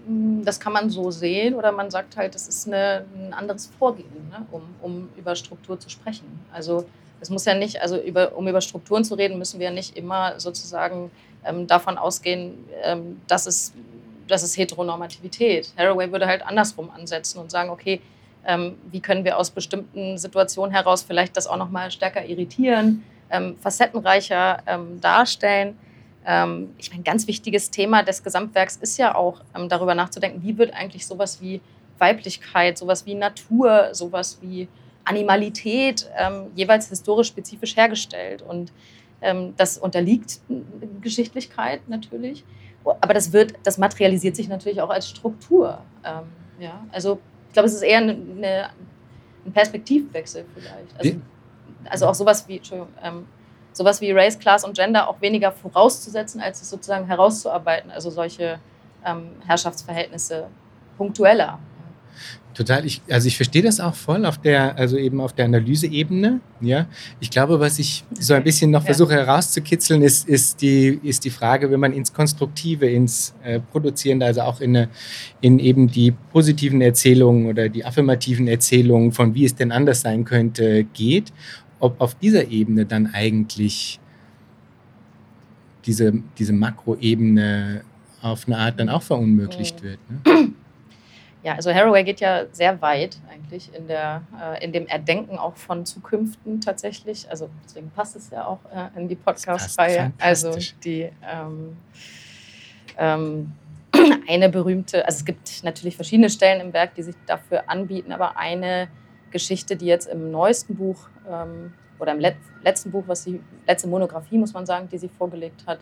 [0.07, 3.71] Hm, das kann man so sehen oder man sagt halt, das ist eine, ein anderes
[3.79, 6.27] Vorgehen, ne, um, um über Struktur zu sprechen.
[6.53, 6.87] Also
[7.21, 10.41] es muss ja nicht, also über, um über Strukturen zu reden, müssen wir nicht immer
[10.41, 11.11] sozusagen
[11.45, 13.73] ähm, davon ausgehen, ähm, dass, es,
[14.27, 15.73] dass es Heteronormativität.
[15.77, 18.01] Haraway würde halt andersrum ansetzen und sagen, okay,
[18.45, 23.05] ähm, wie können wir aus bestimmten Situationen heraus vielleicht das auch noch mal stärker irritieren,
[23.31, 25.79] ähm, facettenreicher ähm, darstellen.
[26.27, 30.43] Ähm, ich meine, ein ganz wichtiges Thema des Gesamtwerks ist ja auch ähm, darüber nachzudenken,
[30.43, 31.61] wie wird eigentlich sowas wie
[31.99, 34.69] Weiblichkeit, sowas wie Natur, sowas wie
[35.05, 38.43] Animalität ähm, jeweils historisch spezifisch hergestellt.
[38.43, 38.73] Und
[39.57, 40.41] das unterliegt
[41.01, 42.45] Geschichtlichkeit natürlich.
[42.85, 45.79] Aber das, wird, das materialisiert sich natürlich auch als Struktur.
[46.59, 46.85] ja?
[46.91, 48.71] Also ich glaube, es ist eher eine, eine,
[49.45, 50.99] ein Perspektivwechsel vielleicht.
[50.99, 51.21] Also,
[51.85, 52.93] also auch sowas wie, Entschuldigung,
[53.73, 57.91] sowas wie Race, Class und Gender auch weniger vorauszusetzen, als es sozusagen herauszuarbeiten.
[57.91, 58.59] Also solche
[59.05, 60.49] ähm, Herrschaftsverhältnisse
[60.97, 61.59] punktueller.
[62.55, 66.41] Total, ich, also ich verstehe das auch voll auf der, also eben auf der Analyseebene.
[66.61, 66.87] Ja,
[67.19, 69.21] ich glaube, was ich so ein bisschen noch versuche ja.
[69.21, 74.43] herauszukitzeln, ist, ist, die, ist die Frage, wenn man ins Konstruktive, ins äh, Produzierende, also
[74.43, 74.89] auch in, eine,
[75.41, 80.25] in eben die positiven Erzählungen oder die affirmativen Erzählungen von wie es denn anders sein
[80.27, 81.33] könnte, geht,
[81.83, 83.99] ob auf dieser Ebene dann eigentlich
[85.85, 87.83] diese, diese Makroebene
[88.23, 89.85] auf eine Art dann auch verunmöglicht mhm.
[89.85, 89.99] wird.
[90.09, 90.53] Ne?
[91.43, 95.57] Ja, also Haraway geht ja sehr weit eigentlich in, der, äh, in dem Erdenken auch
[95.57, 97.29] von Zukünften tatsächlich.
[97.29, 100.13] Also deswegen passt es ja auch äh, in die Podcast-Reihe.
[100.21, 101.77] Also die ähm,
[102.97, 103.53] ähm,
[104.29, 108.37] eine berühmte, also es gibt natürlich verschiedene Stellen im Werk, die sich dafür anbieten, aber
[108.37, 108.87] eine
[109.33, 113.89] Geschichte, die jetzt im neuesten Buch ähm, oder im Let letzten Buch, was sie, letzte
[113.89, 115.79] Monographie, muss man sagen, die sie vorgelegt hat,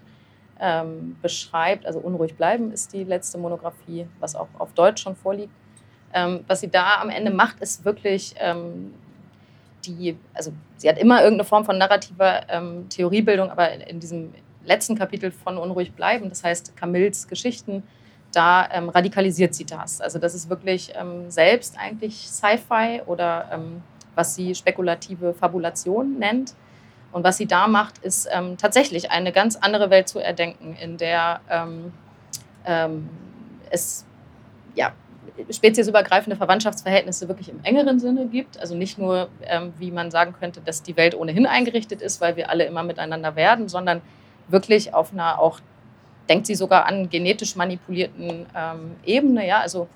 [0.60, 1.86] ähm, beschreibt.
[1.86, 5.52] Also Unruhig bleiben ist die letzte Monographie, was auch auf Deutsch schon vorliegt.
[6.12, 8.94] Ähm, was sie da am Ende macht, ist wirklich ähm,
[9.84, 14.34] die, also sie hat immer irgendeine Form von narrativer ähm, Theoriebildung, aber in, in, diesem
[14.64, 17.82] letzten Kapitel von Unruhig bleiben, das heißt Camilles Geschichten,
[18.32, 20.00] da ähm, radikalisiert sie das.
[20.00, 20.92] Also das ist wirklich
[21.28, 23.48] selbst eigentlich Sci-Fi oder
[24.14, 26.54] was sie spekulative Fabulation nennt.
[27.12, 30.96] Und was sie da macht, ist ähm, tatsächlich eine ganz andere Welt zu erdenken, in
[30.96, 31.92] der ähm,
[32.64, 33.08] ähm,
[33.70, 34.04] es
[34.74, 34.92] ja,
[35.50, 38.58] speziesübergreifende Verwandtschaftsverhältnisse wirklich im engeren Sinne gibt.
[38.58, 42.36] Also nicht nur, ähm, wie man sagen könnte, dass die Welt ohnehin eingerichtet ist, weil
[42.36, 44.02] wir alle immer miteinander werden, sondern
[44.48, 45.60] wirklich auf einer auch,
[46.28, 49.46] denkt sie sogar an genetisch manipulierten ähm, Ebene.
[49.46, 49.60] Ja?
[49.60, 49.88] Also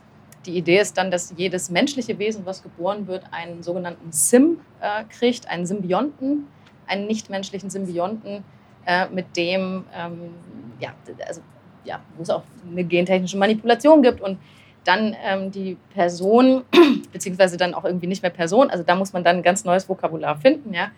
[0.47, 5.05] die Idee ist dann, dass jedes menschliche Wesen, was geboren wird, einen sogenannten Sim äh,
[5.05, 6.47] kriegt, einen Symbionten
[6.87, 8.45] einen nichtmenschlichen Symbionten,
[8.87, 10.35] äh, mit dem, ähm,
[10.79, 10.91] ja,
[11.27, 11.41] also,
[11.85, 14.21] ja, wo es auch eine gentechnische Manipulation gibt.
[14.21, 14.39] Und
[14.85, 16.65] dann ähm, die Person,
[17.13, 19.89] beziehungsweise dann auch irgendwie nicht mehr Person, also da muss man dann ein ganz neues
[19.89, 20.91] Vokabular finden, ja,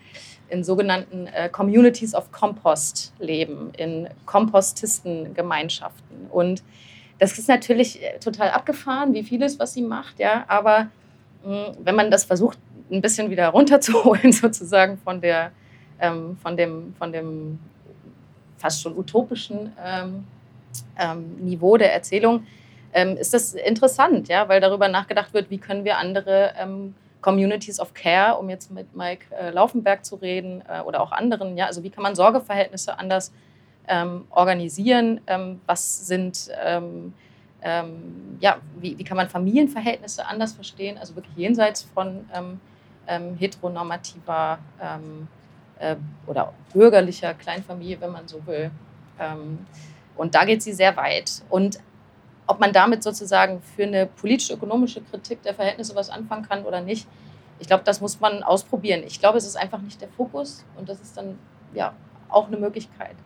[0.49, 6.27] in sogenannten äh, Communities of Compost leben, in Kompostistengemeinschaften.
[6.31, 6.63] Und
[7.19, 10.89] das ist natürlich äh, total abgefahren, wie vieles, was sie macht, ja, aber
[11.45, 12.59] mh, hm, wenn man das versucht,
[12.91, 15.53] ein bisschen wieder runterzuholen, sozusagen von, der,
[16.01, 17.59] ähm, von, dem, von dem
[18.59, 20.25] fast schon utopischen ähm,
[20.99, 22.47] ähm, Niveau der Erzählung,
[22.93, 27.81] ähm, ist das interessant, ja, weil darüber nachgedacht wird, wie können wir andere ähm, Communities
[27.81, 31.67] of Care, um jetzt mit Mike äh, Laufenberg zu reden äh, oder auch anderen, ja,
[31.67, 33.33] also wie kann man Sorgeverhältnisse anders
[33.89, 37.15] ähm, organisieren, ähm, was sind, ähm,
[37.63, 42.25] ähm, ja, wie, wie kann man Familienverhältnisse anders verstehen, also wirklich jenseits von
[43.39, 44.59] heteronormativer
[45.79, 45.95] äh,
[46.27, 48.73] oder bürgerlicher Kleinfamilie, wenn man so will.
[50.17, 51.43] und da geht sie sehr weit.
[51.49, 51.79] Und
[52.49, 57.07] ob man damit sozusagen für eine politisch-ökonomische Kritik der Verhältnisse was anfangen kann oder nicht,
[57.59, 59.03] ich glaube, das muss man ausprobieren.
[59.07, 61.39] Ich glaube, es ist einfach nicht der Fokus und das ist dann
[61.75, 61.93] ja
[62.29, 63.17] auch eine Möglichkeit.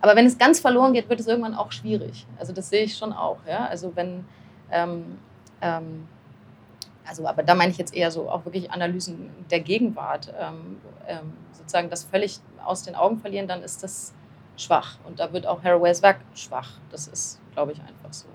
[0.00, 2.26] Aber wenn es ganz verloren geht, wird es irgendwann auch schwierig.
[2.38, 3.38] Also das sehe ich schon auch.
[3.46, 3.66] Ja?
[3.66, 4.24] Also wenn,
[4.70, 5.18] ähm,
[5.60, 6.08] ähm,
[7.06, 11.32] also aber da meine ich jetzt eher so auch wirklich Analysen der Gegenwart, ähm, ähm
[11.52, 14.14] sozusagen das völlig aus den Augen verlieren, dann ist das
[14.56, 14.96] schwach.
[15.04, 16.70] Und da wird auch Haraways Werk schwach.
[16.90, 18.26] Das ist, glaube ich, einfach so.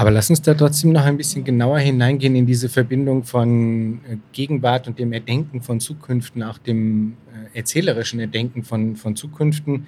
[0.00, 4.16] Aber lass uns da trotzdem noch ein bisschen genauer hineingehen in diese Verbindung von äh,
[4.32, 7.18] Gegenwart und dem Erdenken von Zukünften, auch dem
[7.52, 9.84] äh, erzählerischen Erdenken von, von Zukünften,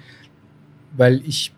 [0.95, 1.51] weil ich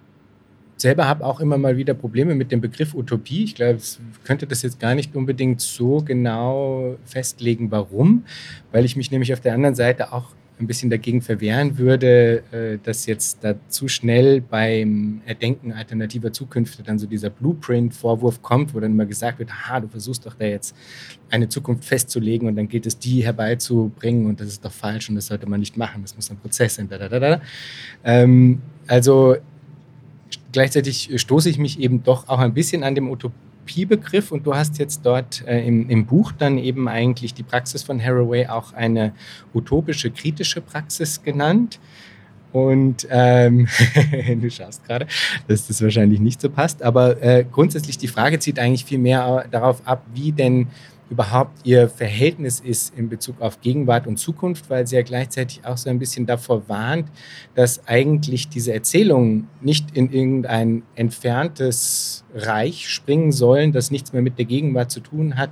[0.77, 3.43] selber habe auch immer mal wieder Probleme mit dem Begriff Utopie.
[3.43, 8.23] Ich glaube, ich könnte das jetzt gar nicht unbedingt so genau festlegen, warum,
[8.71, 12.77] weil ich mich nämlich auf der anderen Seite auch ein bisschen dagegen verwehren würde, äh,
[12.81, 18.79] dass jetzt da zu schnell beim Erdenken alternativer Zukünfte dann so dieser Blueprint-Vorwurf kommt, wo
[18.79, 20.75] dann immer gesagt wird, aha, du versuchst doch da jetzt
[21.29, 25.15] eine Zukunft festzulegen und dann gilt es, die herbeizubringen und das ist doch falsch und
[25.15, 26.89] das sollte man nicht machen, das muss ein Prozess sein.
[28.03, 29.35] Ähm, also
[30.53, 33.35] gleichzeitig stoße ich mich eben doch auch ein bisschen an dem Utopie
[33.65, 37.83] Utopie-Begriff und du hast jetzt dort äh, im, im, Buch dann eben eigentlich die Praxis
[37.83, 39.13] von Haraway auch eine
[39.53, 41.79] utopische, kritische Praxis genannt.
[42.51, 43.67] Und ähm,
[44.41, 45.07] du schaust gerade,
[45.47, 49.45] dass das wahrscheinlich nicht so passt, aber äh, grundsätzlich die Frage zieht eigentlich viel mehr
[49.51, 50.67] darauf ab, wie denn
[51.09, 55.77] überhaupt ihr Verhältnis ist in Bezug auf Gegenwart und Zukunft, weil sie ja gleichzeitig auch
[55.77, 57.09] so ein bisschen davor warnt,
[57.53, 64.37] dass eigentlich diese Erzählungen nicht in irgendein entferntes Reich springen sollen, das nichts mehr mit
[64.37, 65.51] der Gegenwart zu tun hat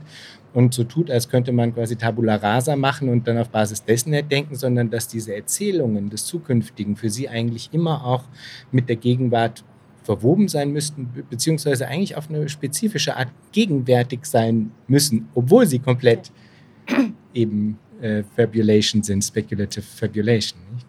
[0.54, 4.12] und so tut, als könnte man quasi Tabula Rasa machen und dann auf Basis dessen
[4.30, 8.24] denken, sondern dass diese Erzählungen des Zukünftigen für sie eigentlich immer auch
[8.72, 9.64] mit der Gegenwart
[10.04, 16.32] verwoben sein müssten, beziehungsweise eigentlich auf eine spezifische Art gegenwärtig sein müssen, obwohl sie komplett
[17.34, 20.60] eben äh, Fabulation sind, Speculative Fabulation.
[20.74, 20.88] Nicht?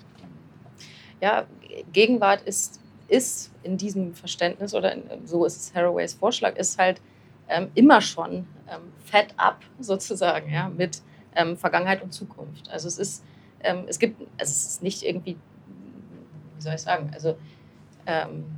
[1.20, 1.46] Ja,
[1.92, 7.00] Gegenwart ist, ist in diesem Verständnis, oder in, so ist es Haraways Vorschlag, ist halt
[7.48, 11.03] ähm, immer schon ähm, fed up sozusagen ja, mit
[11.37, 12.68] ähm, Vergangenheit und Zukunft.
[12.70, 13.24] Also es ist,
[13.61, 15.37] ähm, es gibt, also es ist nicht irgendwie,
[16.57, 17.37] wie soll ich sagen, also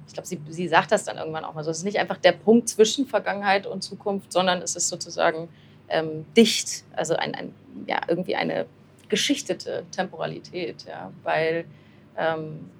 [0.06, 2.16] ich glaube, sie, sie sagt das dann irgendwann auch mal so, es ist nicht einfach
[2.16, 5.48] der Punkt zwischen Vergangenheit und Zukunft, sondern es ist sozusagen
[5.88, 7.54] ähm, dicht, also ein, ein,
[7.86, 8.66] ja, irgendwie eine
[9.08, 11.64] geschichtete Temporalität, ja, weil
[12.16, 12.70] ähm,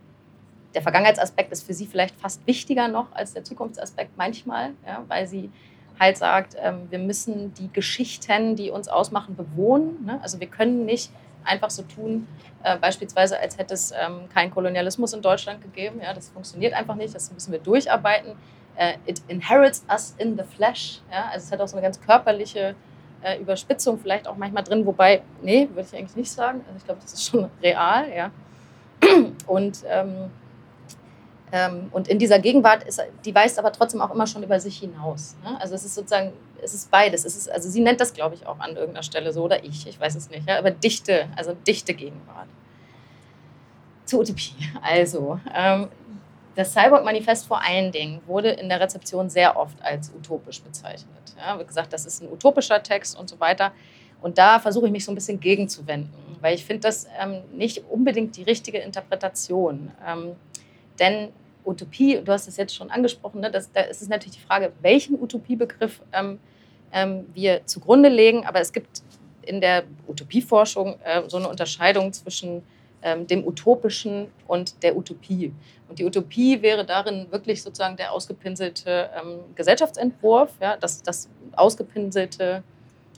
[0.75, 5.27] der Vergangenheitsaspekt ist für sie vielleicht fast wichtiger noch als der Zukunftsaspekt manchmal, ja, weil
[5.27, 5.51] sie
[5.99, 10.05] halt sagt, ähm, wir müssen die Geschichten, die uns ausmachen, bewohnen.
[10.05, 10.21] Ne?
[10.23, 11.11] Also wir können nicht
[11.47, 12.27] einfach so tun,
[12.63, 16.01] äh, beispielsweise als hätte es ähm, keinen Kolonialismus in Deutschland gegeben.
[16.03, 18.33] Ja, das funktioniert einfach nicht, das müssen wir durcharbeiten.
[18.77, 21.01] Äh, it inherits us in the flesh.
[21.11, 21.31] Ja?
[21.33, 22.75] Also es hat auch so eine ganz körperliche
[23.23, 26.63] äh, Überspitzung vielleicht auch manchmal drin, wobei, nee, würde ich eigentlich nicht sagen.
[26.67, 28.13] Also ich glaube, das ist schon real.
[28.15, 28.31] Ja?
[29.47, 30.31] Und ähm,
[31.93, 35.37] und in dieser Gegenwart ist, die weist aber trotzdem auch immer schon über sich hinaus.
[35.45, 35.61] Ne?
[35.61, 37.25] Also es ist sozusagen, es ist beides.
[37.25, 39.87] Es ist, also sie nennt das, glaube ich, auch an irgendeiner Stelle so oder ich,
[39.87, 40.49] ich weiß es nicht.
[40.49, 40.59] Ja?
[40.59, 42.49] Aber dichte, also dichte Gegenwart.
[44.05, 44.55] Zur Utopie.
[44.83, 45.89] Also, ähm,
[46.57, 51.35] das Cyborg-Manifest vor allen Dingen wurde in der Rezeption sehr oft als utopisch bezeichnet.
[51.37, 51.61] Ja?
[51.61, 53.73] Wie gesagt, das ist ein utopischer Text und so weiter.
[54.21, 57.85] Und da versuche ich mich so ein bisschen gegenzuwenden, weil ich finde das ähm, nicht
[57.89, 59.93] unbedingt die richtige Interpretation.
[60.05, 60.35] Ähm,
[60.99, 61.29] denn
[61.65, 64.73] Utopie, du hast es jetzt schon angesprochen, ne, das, da ist es natürlich die Frage,
[64.83, 66.39] welchen Utopiebegriff ähm,
[66.93, 68.47] ähm, wir zugrunde legen.
[68.47, 69.03] Aber es gibt
[69.43, 72.63] in der Utopieforschung äh, so eine Unterscheidung zwischen
[73.03, 75.53] ähm, dem Utopischen und der Utopie.
[75.89, 82.63] Und die Utopie wäre darin wirklich sozusagen der ausgepinselte ähm, Gesellschaftsentwurf, ja, das, das ausgepinselte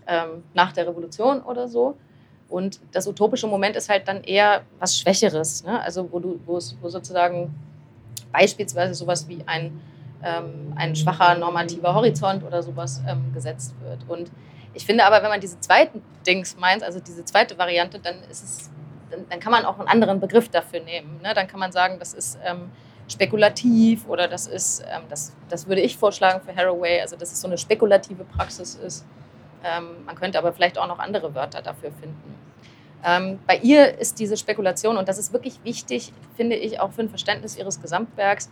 [0.07, 1.97] ähm, nach der Revolution oder so.
[2.49, 5.81] Und das utopische Moment ist halt dann eher was Schwächeres, ne?
[5.83, 7.55] also wo, du, wo, wo sozusagen
[8.33, 9.81] beispielsweise sowas wie ein,
[10.23, 13.99] ähm, ein schwacher normativer Horizont oder sowas ähm, gesetzt wird.
[14.09, 14.31] Und
[14.73, 18.43] ich finde aber, wenn man diese zweiten Dings meint, also diese zweite Variante, dann ist
[18.43, 18.71] es,
[19.11, 21.21] dann, dann kann man auch einen anderen Begriff dafür nehmen.
[21.23, 21.35] Ne?
[21.35, 22.71] Dann kann man sagen, das ist ähm,
[23.09, 27.41] spekulativ oder das ist, ähm, das, das würde ich vorschlagen für Haraway, also dass es
[27.41, 29.05] so eine spekulative Praxis ist
[29.65, 32.35] ähm, man könnte aber vielleicht auch noch andere Wörter dafür finden.
[33.05, 37.03] Ähm, bei ihr ist diese Spekulation, und das ist wirklich wichtig, finde ich, auch für
[37.03, 38.51] ein Verständnis ihres Gesamtwerks,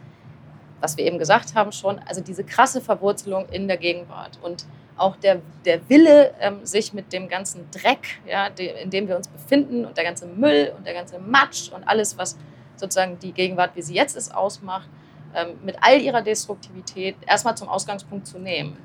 [0.81, 4.67] was wir eben gesagt haben schon, also diese krasse Verwurzelung in der Gegenwart und
[4.97, 9.17] auch der, der Wille, ähm, sich mit dem ganzen Dreck, ja, de, in dem wir
[9.17, 12.37] uns befinden und der ganze Müll und der ganze Matsch und alles, was
[12.77, 14.89] sozusagen die Gegenwart, wie sie jetzt ist, ausmacht,
[15.35, 18.77] ähm, mit all ihrer Destruktivität erstmal zum Ausgangspunkt zu nehmen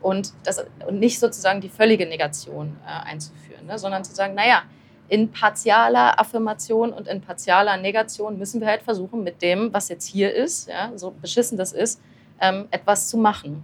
[0.00, 4.62] und, das, und nicht sozusagen die völlige Negation äh, einzuführen, ne, sondern zu sagen, naja,
[5.08, 10.06] in partialer Affirmation und in partialer Negation müssen wir halt versuchen, mit dem, was jetzt
[10.06, 12.00] hier ist, ja, so beschissen das ist,
[12.40, 13.62] ähm, etwas zu machen.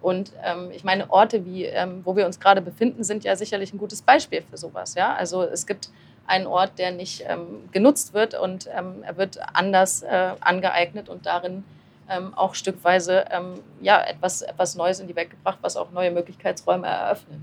[0.00, 3.72] Und ähm, ich meine, Orte, wie, ähm, wo wir uns gerade befinden, sind ja sicherlich
[3.72, 4.94] ein gutes Beispiel für sowas.
[4.94, 5.14] Ja?
[5.14, 5.90] Also es gibt
[6.26, 11.26] einen Ort, der nicht ähm, genutzt wird und ähm, er wird anders äh, angeeignet und
[11.26, 11.64] darin
[12.08, 16.10] ähm, auch stückweise ähm, ja, etwas, etwas Neues in die Welt gebracht, was auch neue
[16.10, 17.40] Möglichkeitsräume eröffnet.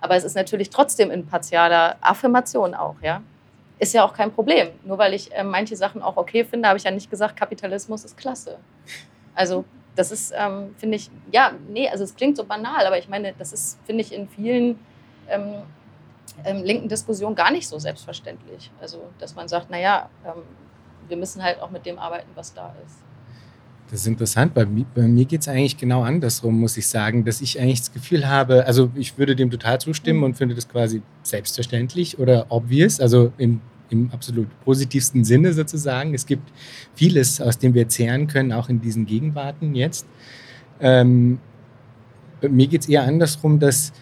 [0.00, 3.22] Aber es ist natürlich trotzdem in partialer Affirmation auch, ja.
[3.78, 4.68] Ist ja auch kein Problem.
[4.84, 8.04] Nur weil ich äh, manche Sachen auch okay finde, habe ich ja nicht gesagt, Kapitalismus
[8.04, 8.58] ist klasse.
[9.34, 9.64] Also
[9.96, 13.32] das ist, ähm, finde ich, ja, nee, also es klingt so banal, aber ich meine,
[13.38, 14.78] das ist, finde ich, in vielen
[15.28, 15.62] ähm,
[16.44, 18.70] ähm, linken Diskussionen gar nicht so selbstverständlich.
[18.80, 20.42] Also, dass man sagt, naja, ähm,
[21.08, 22.98] wir müssen halt auch mit dem arbeiten, was da ist.
[23.90, 24.54] Das ist interessant.
[24.54, 27.92] Bei, bei mir geht es eigentlich genau andersrum, muss ich sagen, dass ich eigentlich das
[27.92, 30.24] Gefühl habe, also ich würde dem total zustimmen mhm.
[30.24, 36.14] und finde das quasi selbstverständlich oder obvious, also im, im absolut positivsten Sinne sozusagen.
[36.14, 36.50] Es gibt
[36.94, 40.06] vieles, aus dem wir zehren können, auch in diesen Gegenwarten jetzt.
[40.80, 41.38] Ähm,
[42.40, 43.92] mir geht es eher andersrum, dass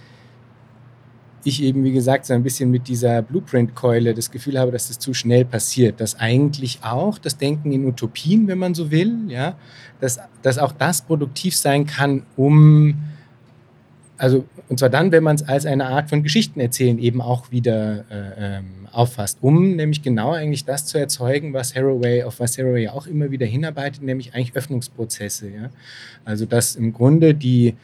[1.45, 4.99] ich eben, wie gesagt, so ein bisschen mit dieser Blueprint-Keule das Gefühl habe, dass das
[4.99, 6.01] zu schnell passiert.
[6.01, 9.57] Dass eigentlich auch das Denken in Utopien, wenn man so will, ja,
[10.01, 12.95] dass, dass auch das produktiv sein kann, um,
[14.19, 17.51] also, und zwar dann, wenn man es als eine Art von Geschichten erzählen eben auch
[17.51, 22.57] wieder äh, ähm, auffasst, um nämlich genau eigentlich das zu erzeugen, was Haraway, auf was
[22.59, 25.49] Haraway auch immer wieder hinarbeitet, nämlich eigentlich Öffnungsprozesse.
[25.49, 25.71] Ja?
[26.25, 27.75] Also, dass im Grunde die,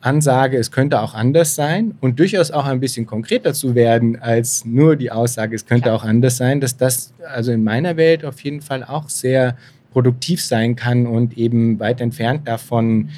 [0.00, 4.64] Ansage, es könnte auch anders sein und durchaus auch ein bisschen konkreter zu werden als
[4.64, 8.40] nur die Aussage, es könnte auch anders sein, dass das also in meiner Welt auf
[8.40, 9.56] jeden Fall auch sehr
[9.92, 13.10] produktiv sein kann und eben weit entfernt davon,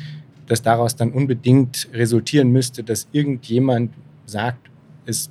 [0.46, 3.92] dass daraus dann unbedingt resultieren müsste, dass irgendjemand
[4.26, 4.68] sagt,
[5.06, 5.30] es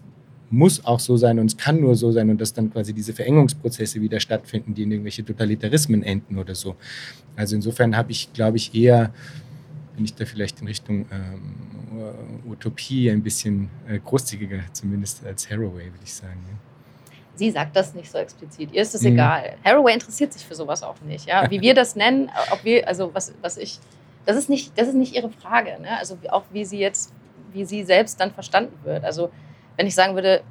[0.49, 3.13] muss auch so sein und es kann nur so sein und dass dann quasi diese
[3.13, 6.75] Verengungsprozesse wieder stattfinden, die in irgendwelche Totalitarismen enden oder so.
[7.35, 9.11] Also insofern habe ich, glaube ich, eher
[10.01, 15.85] bin ich da vielleicht in Richtung ähm, Utopie ein bisschen äh, großzügiger, zumindest als Haraway,
[15.85, 16.43] würde ich sagen.
[16.49, 17.15] Ja.
[17.35, 18.71] Sie sagt das nicht so explizit.
[18.71, 19.09] Ihr ist es mhm.
[19.09, 19.57] egal.
[19.63, 21.27] Haraway interessiert sich für sowas auch nicht.
[21.27, 21.47] Ja?
[21.51, 23.77] Wie wir das nennen, ob wir, also was, was ich,
[24.25, 25.79] das ist nicht, das ist nicht ihre Frage.
[25.79, 25.95] Ne?
[25.99, 27.13] Also auch wie sie jetzt,
[27.53, 29.03] wie sie selbst dann verstanden wird.
[29.03, 29.29] Also
[29.77, 30.41] wenn ich sagen würde,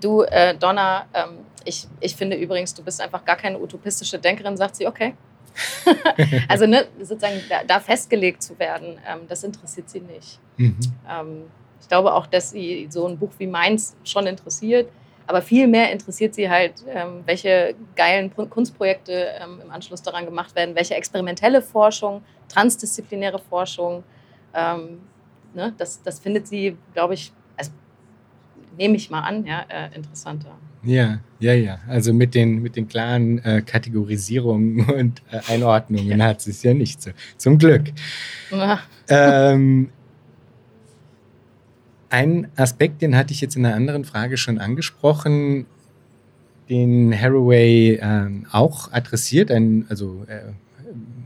[0.00, 4.56] du äh, Donna, ähm, ich, ich finde übrigens, du bist einfach gar keine utopistische Denkerin,
[4.56, 5.12] sagt sie, okay,
[6.48, 10.38] also ne, sozusagen da, da, festgelegt zu werden, ähm, das interessiert sie nicht.
[10.56, 10.76] Mhm.
[11.08, 11.42] Ähm,
[11.80, 14.90] ich glaube auch, dass sie so ein Buch wie meins schon interessiert,
[15.26, 20.54] aber viel mehr interessiert sie halt, ähm, welche geilen Kunstprojekte ähm, im Anschluss daran gemacht
[20.56, 24.04] werden, welche experimentelle Forschung, transdisziplinäre Forschung.
[24.54, 25.00] Ähm,
[25.54, 27.70] ne, das, das findet sie, glaube ich, also
[28.76, 30.56] nehme ich mal an, ja, äh, interessanter.
[30.88, 31.78] Ja, ja, ja.
[31.86, 36.26] Also mit den, mit den klaren äh, Kategorisierungen und äh, Einordnungen ja.
[36.26, 37.10] hat es ja nicht so.
[37.36, 37.92] Zum Glück.
[39.08, 39.90] Ähm,
[42.08, 45.66] ein Aspekt, den hatte ich jetzt in einer anderen Frage schon angesprochen,
[46.70, 50.52] den Haraway äh, auch adressiert, ein, also äh,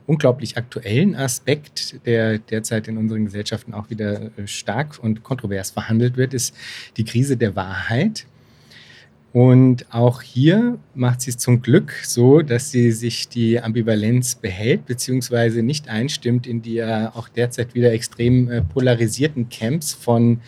[0.06, 6.16] unglaublich aktuellen Aspekt, der derzeit in unseren Gesellschaften auch wieder äh, stark und kontrovers verhandelt
[6.16, 6.52] wird, ist
[6.96, 8.26] die Krise der Wahrheit.
[9.32, 14.84] Und auch hier macht sie es zum Glück so, dass sie sich die Ambivalenz behält,
[14.84, 20.40] beziehungsweise nicht einstimmt in die ja auch derzeit wieder extrem äh, polarisierten Camps von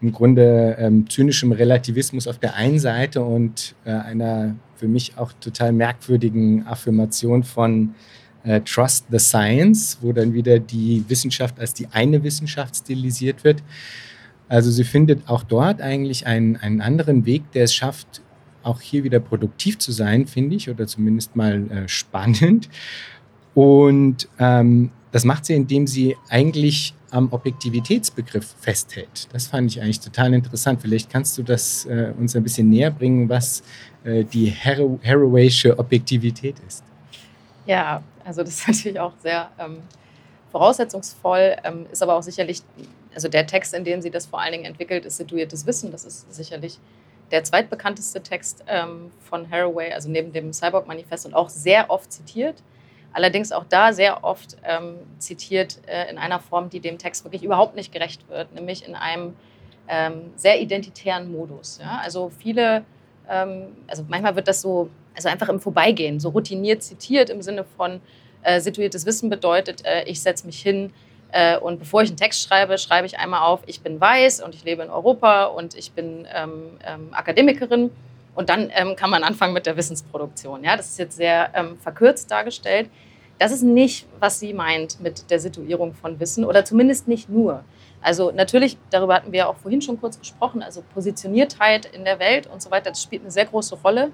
[0.00, 5.32] im Grunde ähm, zynischem Relativismus auf der einen Seite und äh, einer für mich auch
[5.40, 7.94] total merkwürdigen Affirmation von
[8.42, 13.62] äh, Trust the Science, wo dann wieder die Wissenschaft als die eine Wissenschaft stilisiert wird.
[14.50, 18.20] Also sie findet auch dort eigentlich einen, einen anderen Weg, der es schafft,
[18.64, 22.68] auch hier wieder produktiv zu sein, finde ich, oder zumindest mal äh, spannend.
[23.54, 29.28] Und ähm, das macht sie, indem sie eigentlich am Objektivitätsbegriff festhält.
[29.32, 30.82] Das fand ich eigentlich total interessant.
[30.82, 33.62] Vielleicht kannst du das äh, uns ein bisschen näher bringen, was
[34.02, 36.82] äh, die Haraway'sche Objektivität ist.
[37.66, 39.76] Ja, also das ist natürlich auch sehr ähm,
[40.50, 42.62] voraussetzungsvoll, ähm, ist aber auch sicherlich,
[43.14, 45.90] also der Text, in dem sie das vor allen Dingen entwickelt, ist Situiertes Wissen.
[45.90, 46.78] Das ist sicherlich
[47.30, 52.62] der zweitbekannteste Text ähm, von Haraway, also neben dem Cyborg-Manifest und auch sehr oft zitiert.
[53.12, 57.42] Allerdings auch da sehr oft ähm, zitiert äh, in einer Form, die dem Text wirklich
[57.42, 59.34] überhaupt nicht gerecht wird, nämlich in einem
[59.88, 61.80] ähm, sehr identitären Modus.
[61.82, 62.00] Ja?
[62.02, 62.84] Also viele,
[63.28, 67.64] ähm, also manchmal wird das so, also einfach im Vorbeigehen, so routiniert zitiert im Sinne
[67.76, 68.00] von
[68.42, 70.92] äh, situiertes Wissen bedeutet, äh, ich setze mich hin
[71.62, 74.64] und bevor ich einen Text schreibe, schreibe ich einmal auf, ich bin weiß und ich
[74.64, 77.90] lebe in Europa und ich bin ähm, ähm, Akademikerin
[78.34, 80.64] und dann ähm, kann man anfangen mit der Wissensproduktion.
[80.64, 82.90] Ja, das ist jetzt sehr ähm, verkürzt dargestellt.
[83.38, 87.64] Das ist nicht, was sie meint mit der Situierung von Wissen oder zumindest nicht nur.
[88.02, 92.46] Also natürlich, darüber hatten wir auch vorhin schon kurz gesprochen, also Positioniertheit in der Welt
[92.46, 94.10] und so weiter, das spielt eine sehr große Rolle.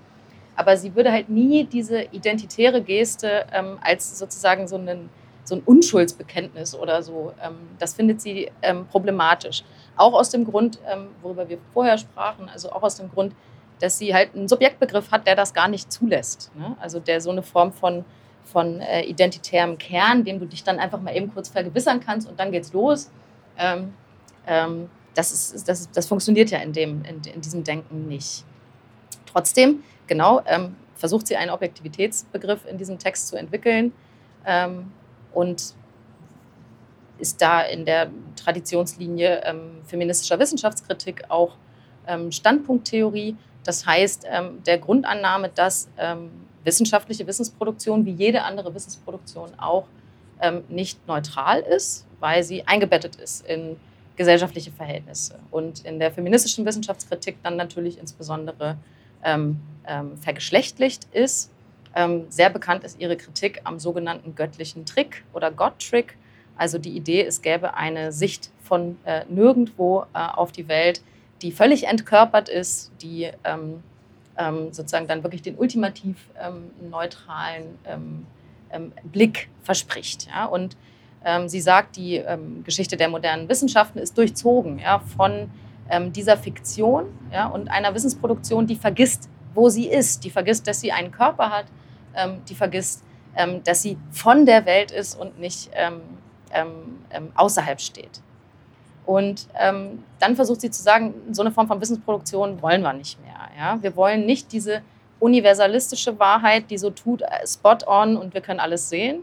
[0.57, 5.11] Aber sie würde halt nie diese identitäre Geste ähm, als sozusagen so, einen,
[5.47, 9.65] so ein Unschuldsbekenntnis oder so, ähm, das findet sie ähm, problematisch.
[9.97, 13.35] Auch aus dem Grund, ähm, worüber wir vorher sprachen, also auch aus dem Grund,
[13.81, 16.51] dass sie halt einen Subjektbegriff hat, der das gar nicht zulässt.
[16.57, 16.77] Ne?
[16.81, 18.05] Also der so eine Form von,
[18.45, 22.41] von äh, identitärem Kern, dem du dich dann einfach mal eben kurz vergewissern kannst und
[22.41, 23.11] dann geht's los.
[25.15, 28.45] Das, ist, das, das funktioniert ja in, dem, in, in diesem Denken nicht.
[29.25, 30.43] Trotzdem, genau,
[30.95, 33.93] versucht sie einen Objektivitätsbegriff in diesem Text zu entwickeln
[34.47, 34.93] ähm,
[35.37, 35.75] und
[37.19, 41.57] ist da in der Traditionslinie ähm, feministischer Wissenschaftskritik auch
[42.07, 46.31] ähm, Standpunkttheorie das heißt, ähm, der Grundannahme, dass ähm,
[46.63, 49.87] wissenschaftliche Wissensproduktion wie jede andere Wissensproduktion auch
[50.41, 53.77] ähm, nicht neutral ist, weil sie eingebettet ist in
[54.15, 55.39] gesellschaftliche Verhältnisse.
[55.51, 58.77] Und in der feministischen Wissenschaftskritik dann natürlich insbesondere
[59.23, 59.61] ähm,
[60.21, 61.51] vergeschlechtlicht ist.
[61.97, 66.19] Ähm, sehr bekannt ist ihre Kritik am sogenannten göttlichen Trick oder Gott-Trick.
[66.59, 71.01] Also die Idee, es gäbe eine Sicht von äh, nirgendwo äh, auf die Welt,
[71.41, 73.83] die völlig entkörpert ist, die ähm,
[74.37, 78.27] ähm, sozusagen dann wirklich den ultimativ ähm, neutralen ähm,
[78.71, 80.29] ähm, Blick verspricht.
[80.29, 80.45] Ja?
[80.45, 80.77] Und
[81.47, 82.23] sie sagt, die
[82.63, 85.51] Geschichte der modernen Wissenschaften ist durchzogen ja, von
[86.13, 90.93] dieser Fiktion ja, und einer Wissensproduktion, die vergisst, wo sie ist, die vergisst, dass sie
[90.93, 91.65] einen Körper hat,
[92.49, 93.03] die vergisst,
[93.65, 95.71] dass sie von der Welt ist und nicht
[97.35, 98.21] außerhalb steht.
[99.07, 103.21] Und ähm, dann versucht sie zu sagen, so eine Form von Wissensproduktion wollen wir nicht
[103.23, 103.49] mehr.
[103.57, 103.81] Ja?
[103.81, 104.83] Wir wollen nicht diese
[105.21, 109.21] universalistische Wahrheit, die so tut, äh, spot on und wir können alles sehen.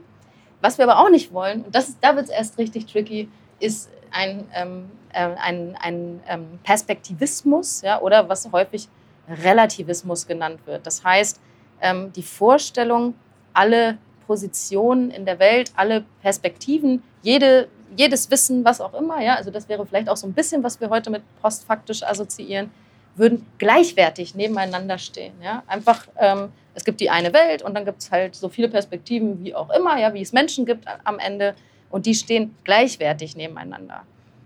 [0.62, 3.30] Was wir aber auch nicht wollen, und das, da wird es erst richtig tricky,
[3.60, 8.88] ist ein, ähm, äh, ein, ein ähm, Perspektivismus ja, oder was häufig
[9.28, 10.88] Relativismus genannt wird.
[10.88, 11.42] Das heißt,
[11.84, 13.14] ähm, die Vorstellung,
[13.54, 17.68] alle Positionen in der Welt, alle Perspektiven, jede
[17.98, 20.80] jedes Wissen, was auch immer, ja, also das wäre vielleicht auch so ein bisschen, was
[20.82, 22.72] wir heute mit postfaktisch assoziieren,
[23.16, 25.34] würden gleichwertig nebeneinander stehen.
[25.42, 25.64] Ja?
[25.68, 29.44] Einfach, ähm, es gibt die eine Welt und dann gibt es halt so viele Perspektiven
[29.44, 31.54] wie auch immer, ja, wie es Menschen gibt am Ende
[31.92, 34.04] und die stehen gleichwertig nebeneinander.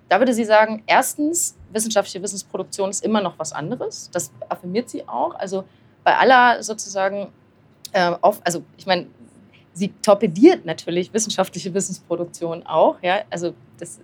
[0.09, 4.09] Da würde sie sagen, erstens, wissenschaftliche Wissensproduktion ist immer noch was anderes.
[4.11, 5.35] Das affirmiert sie auch.
[5.35, 5.65] Also
[6.07, 7.33] bei aller sozusagen,
[7.91, 9.07] äh, auf, also ich meine,
[9.73, 12.95] sie torpediert natürlich wissenschaftliche Wissensproduktion auch.
[13.01, 13.23] Ja?
[13.29, 13.99] Also das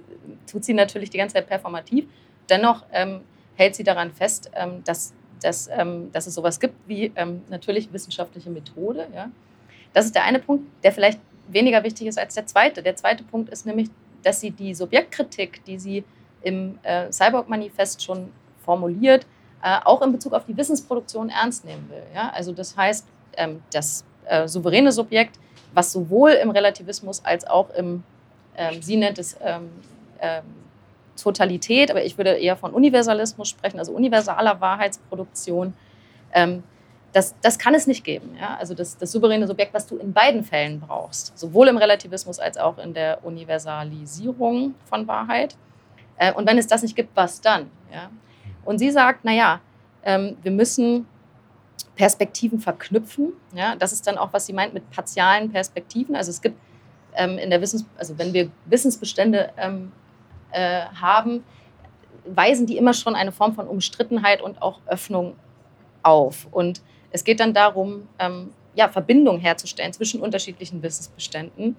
[0.45, 2.03] tut sie natürlich die ganze Zeit performativ.
[2.49, 3.21] Dennoch ähm,
[3.55, 7.93] hält sie daran fest, ähm, dass, dass, ähm, dass es sowas gibt wie ähm, natürlich
[7.93, 9.07] wissenschaftliche Methode.
[9.15, 9.31] Ja?
[9.93, 12.83] Das ist der eine Punkt, der vielleicht weniger wichtig ist als der zweite.
[12.83, 13.87] Der zweite Punkt ist nämlich,
[14.23, 16.03] dass sie die Subjektkritik, die sie
[16.41, 18.33] im äh, Cyborg-Manifest schon
[18.65, 19.25] formuliert,
[19.63, 22.03] äh, auch in Bezug auf die Wissensproduktion ernst nehmen will.
[22.13, 22.31] Ja?
[22.35, 23.05] Also das heißt,
[23.37, 25.37] ähm, das äh, souveräne Subjekt
[25.73, 28.03] was sowohl im Relativismus als auch im,
[28.55, 29.69] ähm, sie nennt es ähm,
[30.19, 30.43] ähm,
[31.21, 35.73] Totalität, aber ich würde eher von Universalismus sprechen, also universaler Wahrheitsproduktion.
[36.33, 36.63] Ähm,
[37.11, 38.35] das, das kann es nicht geben.
[38.39, 38.57] Ja?
[38.57, 42.57] Also das, das souveräne Subjekt, was du in beiden Fällen brauchst, sowohl im Relativismus als
[42.57, 45.55] auch in der Universalisierung von Wahrheit.
[46.17, 47.69] Äh, und wenn es das nicht gibt, was dann?
[47.91, 48.09] Ja?
[48.65, 49.61] Und sie sagt, naja,
[50.03, 51.07] ähm, wir müssen
[51.95, 53.33] Perspektiven verknüpfen.
[53.55, 53.75] Ja?
[53.75, 56.15] Das ist dann auch, was sie meint mit partialen Perspektiven.
[56.15, 56.57] Also es gibt
[57.15, 59.91] ähm, in der Wissens, also wenn wir Wissensbestände ähm,
[60.51, 61.43] äh, haben,
[62.25, 65.35] weisen die immer schon eine Form von Umstrittenheit und auch Öffnung
[66.03, 66.47] auf.
[66.51, 71.75] Und es geht dann darum, ähm, ja, Verbindung herzustellen zwischen unterschiedlichen Wissensbeständen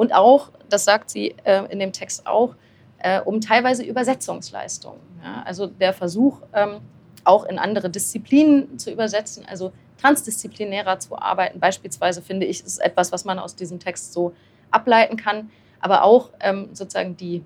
[0.00, 2.54] und auch, das sagt sie äh, in dem Text auch,
[3.00, 5.00] äh, um teilweise Übersetzungsleistungen.
[5.22, 5.42] Ja?
[5.44, 6.80] Also der Versuch, ähm,
[7.24, 11.60] auch in andere Disziplinen zu übersetzen, also transdisziplinärer zu arbeiten.
[11.60, 14.32] Beispielsweise finde ich, ist etwas, was man aus diesem Text so
[14.70, 17.42] ableiten kann, aber auch ähm, sozusagen die,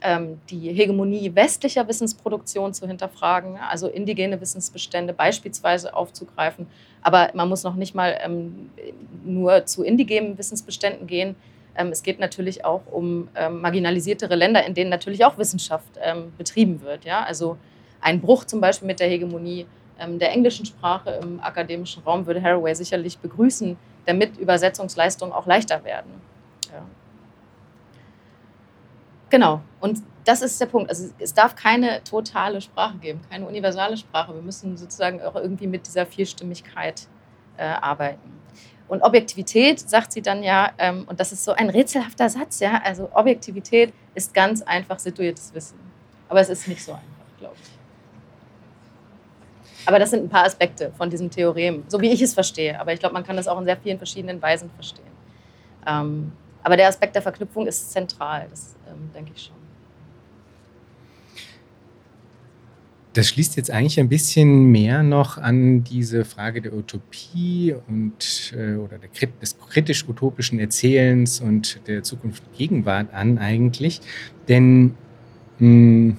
[0.00, 6.66] ähm, die Hegemonie westlicher Wissensproduktion zu hinterfragen, also indigene Wissensbestände beispielsweise aufzugreifen.
[7.02, 8.70] Aber man muss noch nicht mal ähm,
[9.24, 11.36] nur zu indigenen Wissensbeständen gehen.
[11.76, 16.32] Ähm, es geht natürlich auch um ähm, marginalisiertere Länder, in denen natürlich auch Wissenschaft ähm,
[16.36, 17.04] betrieben wird.
[17.04, 17.24] Ja?
[17.24, 17.56] Also
[18.00, 19.66] ein Bruch zum Beispiel mit der Hegemonie
[20.18, 26.10] der englischen Sprache im akademischen Raum würde Haraway sicherlich begrüßen, damit Übersetzungsleistungen auch leichter werden.
[26.72, 26.82] Ja.
[29.30, 30.90] Genau, und das ist der Punkt.
[30.90, 34.34] Also es darf keine totale Sprache geben, keine universale Sprache.
[34.34, 37.06] Wir müssen sozusagen auch irgendwie mit dieser Vielstimmigkeit
[37.56, 38.40] äh, arbeiten.
[38.92, 42.78] Und Objektivität, sagt sie dann ja, ähm, und das ist so ein rätselhafter Satz, ja,
[42.84, 45.78] also Objektivität ist ganz einfach situiertes Wissen.
[46.28, 47.70] Aber es ist nicht so einfach, glaube ich.
[49.86, 52.78] Aber das sind ein paar Aspekte von diesem Theorem, so wie ich es verstehe.
[52.78, 55.06] Aber ich glaube, man kann das auch in sehr vielen verschiedenen Weisen verstehen.
[55.86, 56.32] Ähm,
[56.62, 59.61] aber der Aspekt der Verknüpfung ist zentral, das ähm, denke ich schon.
[63.14, 68.76] Das schließt jetzt eigentlich ein bisschen mehr noch an diese Frage der Utopie und äh,
[68.76, 74.00] oder der, des kritisch-utopischen Erzählens und der Zukunft-Gegenwart an eigentlich.
[74.48, 74.94] Denn
[75.58, 76.16] mh, hm,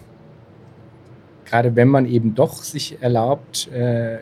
[1.53, 4.17] gerade wenn man eben doch sich erlaubt, äh,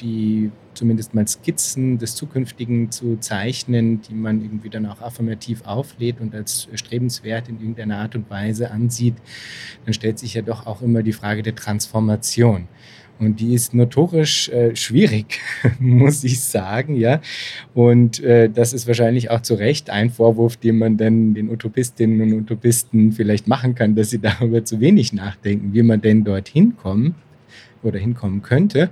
[0.00, 6.20] die zumindest mal Skizzen des Zukünftigen zu zeichnen, die man irgendwie dann auch affirmativ auflädt
[6.20, 9.16] und als strebenswert in irgendeiner Art und Weise ansieht,
[9.84, 12.68] dann stellt sich ja doch auch immer die Frage der Transformation.
[13.18, 15.40] Und die ist notorisch äh, schwierig,
[15.78, 17.20] muss ich sagen, ja.
[17.74, 22.20] Und äh, das ist wahrscheinlich auch zu Recht ein Vorwurf, den man dann den Utopistinnen
[22.20, 26.76] und Utopisten vielleicht machen kann, dass sie darüber zu wenig nachdenken, wie man denn dorthin
[26.76, 27.14] kommt
[27.82, 28.90] oder hinkommen könnte.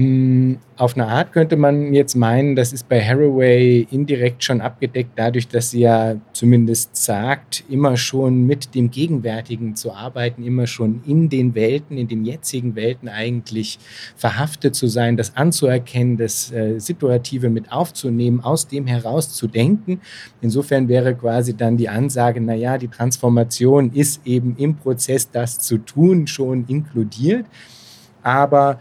[0.00, 5.10] Hm, auf eine Art könnte man jetzt meinen, das ist bei Haraway indirekt schon abgedeckt,
[5.16, 11.02] dadurch, dass sie ja zumindest sagt, immer schon mit dem Gegenwärtigen zu arbeiten, immer schon
[11.06, 13.78] in den Welten, in den jetzigen Welten eigentlich
[14.16, 20.00] verhaftet zu sein, das anzuerkennen, das äh, Situative mit aufzunehmen, aus dem heraus zu denken.
[20.40, 25.76] Insofern wäre quasi dann die Ansage, naja, die Transformation ist eben im Prozess, das zu
[25.76, 27.44] tun, schon inkludiert.
[28.22, 28.78] Aber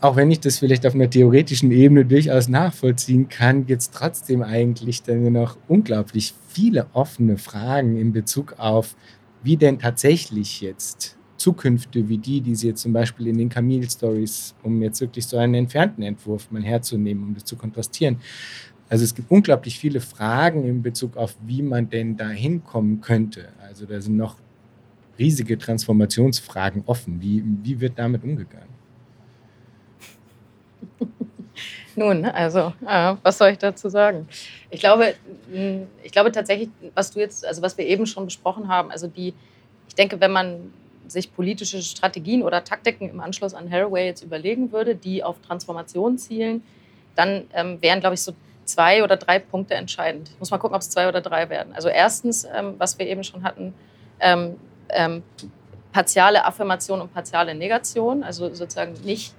[0.00, 4.42] auch wenn ich das vielleicht auf einer theoretischen Ebene durchaus nachvollziehen kann, gibt es trotzdem
[4.42, 8.94] eigentlich dann noch unglaublich viele offene Fragen in Bezug auf,
[9.42, 14.54] wie denn tatsächlich jetzt Zukünfte wie die, die sie jetzt zum Beispiel in den Camille-Stories,
[14.62, 18.18] um jetzt wirklich so einen entfernten Entwurf mal herzunehmen, um das zu kontrastieren.
[18.88, 23.48] Also es gibt unglaublich viele Fragen in Bezug auf, wie man denn da hinkommen könnte.
[23.60, 24.36] Also da sind noch
[25.18, 27.20] riesige Transformationsfragen offen.
[27.20, 28.77] Wie, wie wird damit umgegangen?
[31.96, 34.28] Nun, also, äh, was soll ich dazu sagen?
[34.70, 35.14] Ich glaube,
[36.02, 39.34] ich glaube tatsächlich, was du jetzt, also was wir eben schon besprochen haben, also die,
[39.88, 40.72] ich denke, wenn man
[41.08, 46.18] sich politische Strategien oder Taktiken im Anschluss an Haraway jetzt überlegen würde, die auf Transformation
[46.18, 46.62] zielen,
[47.16, 48.32] dann ähm, wären, glaube ich, so
[48.64, 50.28] zwei oder drei Punkte entscheidend.
[50.28, 51.72] Ich muss mal gucken, ob es zwei oder drei werden.
[51.74, 53.74] Also erstens, ähm, was wir eben schon hatten,
[54.20, 54.56] ähm,
[54.90, 55.22] ähm
[55.90, 59.34] partiale Affirmation und partiale Negation, also sozusagen nicht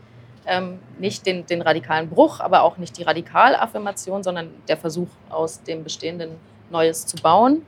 [0.50, 5.64] ähm, nicht den, den radikalen Bruch, aber auch nicht die Radikalaffirmation, sondern der Versuch, aus
[5.64, 6.32] dem Bestehenden
[6.70, 7.66] Neues zu bauen.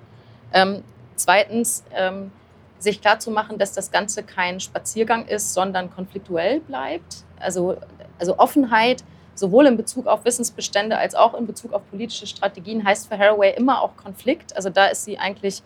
[0.51, 0.83] Ähm,
[1.15, 2.31] zweitens, ähm,
[2.79, 7.17] sich klarzumachen, dass das Ganze kein Spaziergang ist, sondern konfliktuell bleibt.
[7.39, 7.77] Also,
[8.17, 9.03] also Offenheit,
[9.35, 13.53] sowohl in Bezug auf Wissensbestände als auch in Bezug auf politische Strategien, heißt für Haraway
[13.55, 14.55] immer auch Konflikt.
[14.55, 15.61] Also da ist sie eigentlich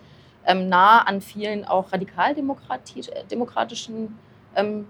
[0.46, 4.20] ähm, nah an vielen auch radikaldemokratischen
[4.56, 4.88] ähm,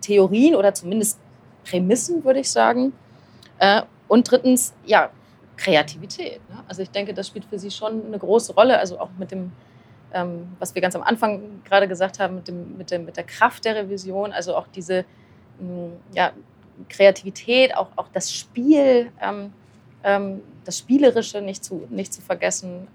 [0.00, 1.18] Theorien oder zumindest
[1.64, 2.92] Prämissen, würde ich sagen.
[3.58, 5.10] Äh, und drittens, ja,
[5.56, 6.40] Kreativität.
[6.48, 6.62] Ne?
[6.68, 8.78] Also ich denke, das spielt für sie schon eine große Rolle.
[8.78, 9.52] Also auch mit dem,
[10.12, 13.24] ähm, was wir ganz am Anfang gerade gesagt haben, mit, dem, mit, dem, mit der
[13.24, 15.04] Kraft der Revision, also auch diese
[15.58, 16.32] mh, ja,
[16.88, 19.52] Kreativität, auch, auch das Spiel, ähm,
[20.04, 22.88] ähm, das Spielerische nicht zu, nicht zu vergessen.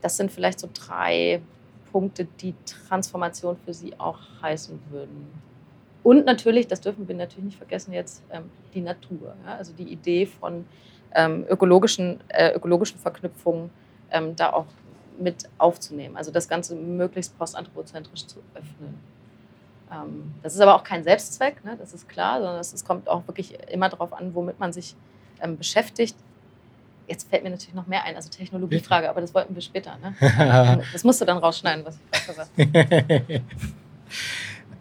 [0.00, 1.40] Das sind vielleicht so drei
[1.90, 2.54] Punkte, die
[2.88, 5.28] Transformation für sie auch heißen würden.
[6.02, 9.34] Und natürlich, das dürfen wir natürlich nicht vergessen jetzt, ähm, die Natur.
[9.44, 10.64] Also die Idee von
[11.14, 13.70] ähm, ökologischen, äh, ökologischen Verknüpfungen
[14.10, 14.66] ähm, da auch
[15.18, 16.16] mit aufzunehmen.
[16.16, 18.98] Also das Ganze möglichst postanthropozentrisch zu öffnen.
[20.42, 21.74] Das ist aber auch kein Selbstzweck, ne?
[21.78, 24.94] das ist klar, sondern es kommt auch wirklich immer darauf an, womit man sich
[25.56, 26.14] beschäftigt.
[27.08, 29.96] Jetzt fällt mir natürlich noch mehr ein, also Technologiefrage, aber das wollten wir später.
[30.02, 30.14] Ne?
[30.92, 33.42] das musst du dann rausschneiden, was ich gerade gesagt habe.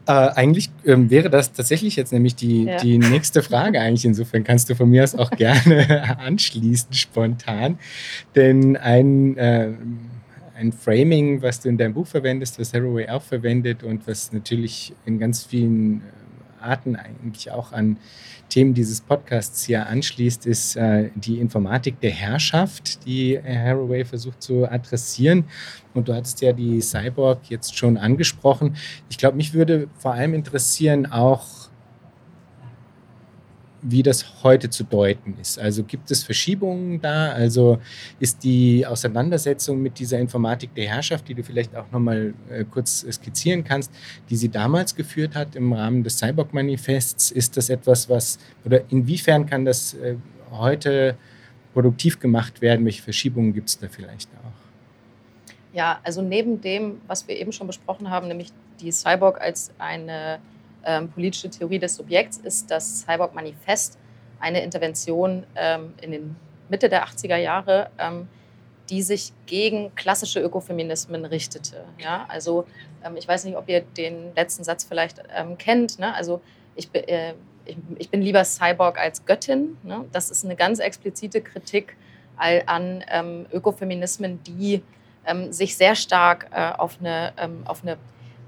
[0.07, 2.77] Äh, eigentlich ähm, wäre das tatsächlich jetzt nämlich die, ja.
[2.77, 4.05] die nächste Frage eigentlich.
[4.05, 7.77] Insofern kannst du von mir aus auch gerne anschließen, spontan.
[8.33, 9.71] Denn ein, äh,
[10.55, 14.93] ein Framing, was du in deinem Buch verwendest, was Haraway auch verwendet und was natürlich
[15.05, 16.01] in ganz vielen
[16.59, 17.97] Arten eigentlich auch an
[18.49, 24.69] Themen dieses Podcasts hier anschließt, ist äh, die Informatik der Herrschaft, die Haraway versucht zu
[24.69, 25.45] adressieren.
[25.93, 28.77] Und du hattest ja die Cyborg jetzt schon angesprochen.
[29.09, 31.69] Ich glaube, mich würde vor allem interessieren auch,
[33.81, 35.59] wie das heute zu deuten ist.
[35.59, 37.31] Also gibt es Verschiebungen da?
[37.31, 37.79] Also
[38.19, 43.05] ist die Auseinandersetzung mit dieser Informatik der Herrschaft, die du vielleicht auch nochmal äh, kurz
[43.11, 43.91] skizzieren kannst,
[44.29, 49.45] die sie damals geführt hat im Rahmen des Cyborg-Manifests, ist das etwas, was, oder inwiefern
[49.45, 50.15] kann das äh,
[50.51, 51.15] heute
[51.73, 52.85] produktiv gemacht werden?
[52.85, 54.57] Welche Verschiebungen gibt es da vielleicht auch?
[55.73, 60.39] Ja, also neben dem, was wir eben schon besprochen haben, nämlich die Cyborg als eine
[60.85, 63.97] ähm, politische Theorie des Subjekts ist das Cyborg-Manifest,
[64.39, 66.35] eine Intervention ähm, in den
[66.69, 68.27] Mitte der 80er Jahre, ähm,
[68.89, 71.83] die sich gegen klassische Ökofeminismen richtete.
[71.99, 72.25] Ja?
[72.29, 72.65] Also
[73.03, 75.99] ähm, ich weiß nicht, ob ihr den letzten Satz vielleicht ähm, kennt.
[75.99, 76.13] Ne?
[76.13, 76.41] Also
[76.75, 77.33] ich, äh,
[77.65, 79.77] ich, ich, bin lieber Cyborg als Göttin.
[79.83, 80.05] Ne?
[80.11, 81.97] Das ist eine ganz explizite Kritik
[82.37, 84.83] an ähm, Ökofeminismen, die
[85.49, 87.33] sich sehr stark äh, auf eine,
[87.65, 87.97] auf eine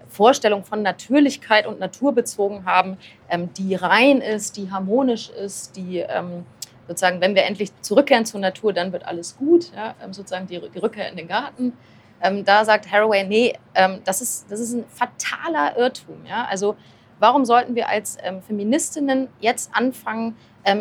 [0.10, 2.97] Vorstellung von Natürlichkeit und Natur bezogen haben,
[3.30, 6.45] ähm, die rein ist, die harmonisch ist, die ähm,
[6.88, 10.60] sozusagen, wenn wir endlich zurückkehren zur Natur, dann wird alles gut, ja, ähm, sozusagen die,
[10.74, 11.74] die, Rückkehr in den Garten.
[12.22, 16.26] Ähm, da sagt Haraway, nee, ähm, das, ist, das ist ein fataler Irrtum.
[16.26, 16.45] Ja?
[16.49, 16.76] Also
[17.20, 20.36] warum sollten wir als ähm, Feministinnen jetzt anfangen,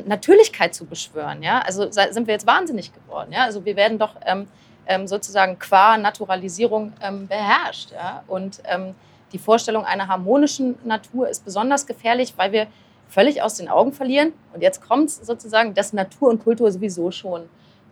[0.06, 1.42] Natürlichkeit zu beschwören?
[1.42, 1.60] Ja?
[1.60, 3.32] Also sind wir jetzt wahnsinnig geworden?
[3.32, 3.44] Ja?
[3.44, 4.16] Also wir werden doch
[5.04, 6.92] sozusagen qua Naturalisierung
[7.28, 7.92] beherrscht.
[7.92, 8.24] Ja?
[8.26, 8.60] Und
[9.32, 12.66] die Vorstellung einer harmonischen Natur ist besonders gefährlich, weil wir
[13.08, 14.32] völlig aus den Augen verlieren.
[14.54, 17.42] Und jetzt kommt sozusagen, dass Natur und Kultur sowieso schon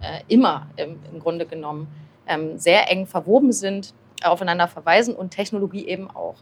[0.01, 1.89] äh, immer im, im, Grunde genommen
[2.27, 6.37] ähm, sehr eng verwoben sind, aufeinander verweisen und Technologie eben auch.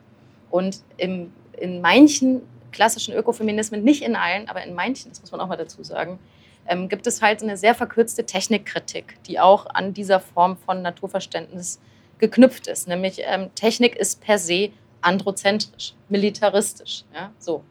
[0.51, 2.42] Und im, in manchen
[2.72, 6.18] klassischen Ökofeminismen, nicht in allen, aber in manchen, das muss man auch mal dazu sagen,
[6.66, 11.80] ähm, gibt es halt eine sehr verkürzte Technikkritik, die auch an dieser Form von Naturverständnis
[12.18, 12.88] geknüpft ist.
[12.88, 14.70] Nämlich ähm, Technik ist per se
[15.05, 17.05] androzentrisch, militaristisch.
[17.14, 17.62] Ja, so.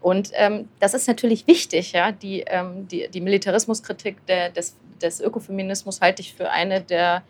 [0.00, 1.92] Und ähm, das ist natürlich wichtig.
[1.92, 2.12] Ja?
[2.12, 7.22] Die, ähm, die, die Militarismuskritik der, des, des Ökofeminismus halte ich für eine der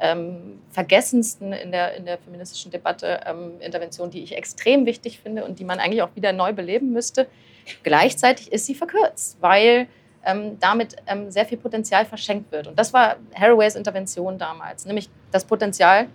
[0.00, 5.44] ähm, vergessensten in der, in der feministischen Debatte ähm, Interventionen, die ich extrem wichtig finde
[5.44, 7.28] und die man eigentlich auch wieder neu beleben müsste.
[7.84, 9.86] Gleichzeitig ist sie verkürzt, weil
[10.24, 12.66] ähm, damit ähm, sehr viel Potenzial verschenkt wird.
[12.66, 16.08] Und das war Haraways Intervention damals, nämlich das Potenzial,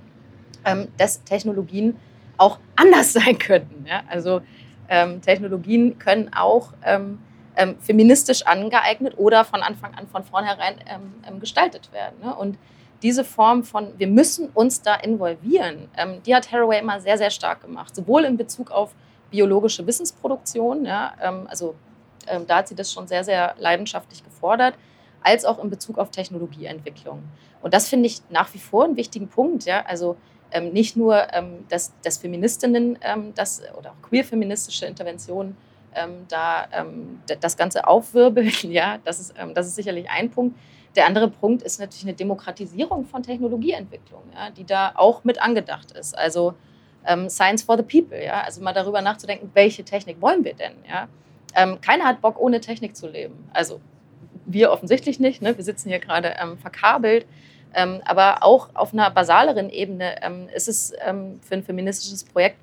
[0.97, 1.95] dass Technologien
[2.39, 3.85] auch anders sein könnten.
[3.85, 4.01] Ja?
[4.09, 4.41] Also
[4.87, 7.19] ähm, Technologien können auch ähm,
[7.55, 12.15] ähm, feministisch angeeignet oder von Anfang an von vornherein ähm, ähm, gestaltet werden.
[12.23, 12.33] Ne?
[12.33, 12.57] Und
[13.01, 17.29] diese Form von, wir müssen uns da involvieren, ähm, die hat Haraway immer sehr, sehr
[17.29, 17.95] stark gemacht.
[17.95, 18.95] Sowohl in Bezug auf
[19.29, 21.13] biologische Wissensproduktion, ja,
[21.47, 21.75] also
[22.47, 24.73] da hat sie das schon sehr, sehr leidenschaftlich gefordert,
[25.21, 27.23] als auch in Bezug auf Technologieentwicklung.
[27.61, 29.65] Und das finde ich nach wie vor einen wichtigen Punkt.
[29.65, 29.83] Ja?
[29.85, 30.17] Also
[30.51, 35.55] ähm, nicht nur, ähm, dass, dass Feministinnen ähm, das, oder auch queer-feministische Interventionen
[35.95, 40.57] ähm, da ähm, das Ganze aufwirbeln, ja, das ist, ähm, das ist sicherlich ein Punkt.
[40.95, 45.91] Der andere Punkt ist natürlich eine Demokratisierung von Technologieentwicklung, ja, die da auch mit angedacht
[45.91, 46.17] ist.
[46.17, 46.55] Also
[47.27, 51.07] Science for the People, ja, also mal darüber nachzudenken, welche Technik wollen wir denn, ja.
[51.77, 53.49] keiner hat Bock, ohne Technik zu leben.
[53.53, 53.79] Also
[54.45, 55.41] wir offensichtlich nicht.
[55.41, 55.55] Ne?
[55.55, 57.25] Wir sitzen hier gerade verkabelt.
[57.73, 62.57] Ähm, aber auch auf einer basaleren Ebene ähm, ist es ähm, für ein feministisches Projekt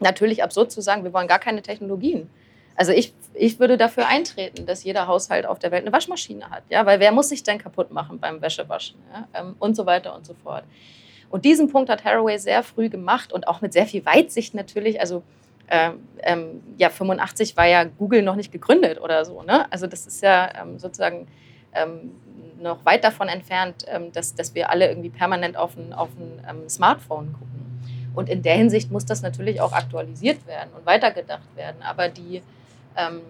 [0.00, 2.30] natürlich absurd zu sagen, wir wollen gar keine Technologien.
[2.76, 6.62] Also ich, ich würde dafür eintreten, dass jeder Haushalt auf der Welt eine Waschmaschine hat.
[6.70, 6.86] Ja?
[6.86, 8.98] Weil wer muss sich denn kaputt machen beim Wäschewaschen?
[9.12, 9.28] Ja?
[9.34, 10.64] Ähm, und so weiter und so fort.
[11.28, 15.00] Und diesen Punkt hat Haraway sehr früh gemacht und auch mit sehr viel Weitsicht natürlich.
[15.00, 15.22] Also
[15.68, 19.42] ähm, ähm, ja, 85 war ja Google noch nicht gegründet oder so.
[19.42, 19.70] Ne?
[19.70, 21.28] Also das ist ja ähm, sozusagen
[22.60, 26.44] noch weit davon entfernt, ähm, dass, dass wir alle irgendwie permanent auf ein, auf ein
[26.48, 27.60] ähm, Smartphone gucken.
[28.14, 31.82] Und in der Hinsicht muss das natürlich auch aktualisiert werden und weitergedacht werden.
[31.82, 32.42] Aber die,
[32.96, 33.20] ähm,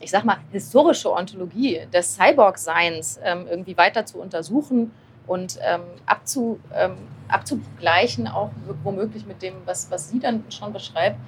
[0.00, 4.92] ich sag mal, historische Ontologie des Cyborg-Seins ähm, irgendwie weiter zu untersuchen
[5.26, 6.96] und ähm, abzu, ähm,
[7.28, 8.50] abzugleichen, auch
[8.84, 11.18] womöglich mit dem, was, was sie dann schon beschreibt,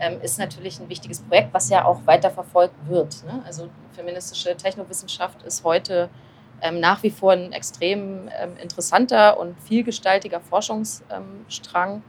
[0.00, 3.24] ähm, ist natürlich ein wichtiges Projekt, was ja auch weiter verfolgt wird.
[3.24, 3.42] Ne?
[3.46, 6.08] Also feministische Technowissenschaft ist heute
[6.60, 12.02] ähm, nach wie vor ein extrem ähm, interessanter und vielgestaltiger Forschungsstrang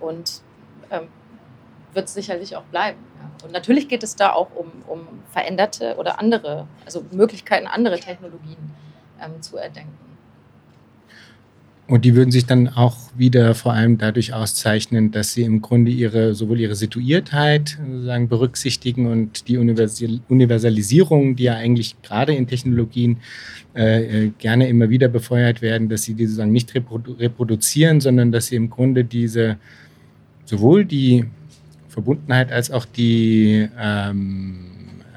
[0.00, 0.42] und
[1.92, 2.98] wird sicherlich auch bleiben.
[3.44, 8.74] Und natürlich geht es da auch um, um veränderte oder andere, also Möglichkeiten, andere Technologien
[9.42, 10.09] zu erdenken.
[11.90, 15.90] Und die würden sich dann auch wieder vor allem dadurch auszeichnen, dass sie im Grunde
[15.90, 23.16] ihre, sowohl ihre Situiertheit sozusagen berücksichtigen und die Universalisierung, die ja eigentlich gerade in Technologien
[23.74, 28.30] äh, äh, gerne immer wieder befeuert werden, dass sie die sozusagen nicht reprodu reproduzieren, sondern
[28.30, 29.56] dass sie im Grunde diese
[30.44, 31.24] sowohl die
[31.88, 34.58] Verbundenheit als auch die ähm,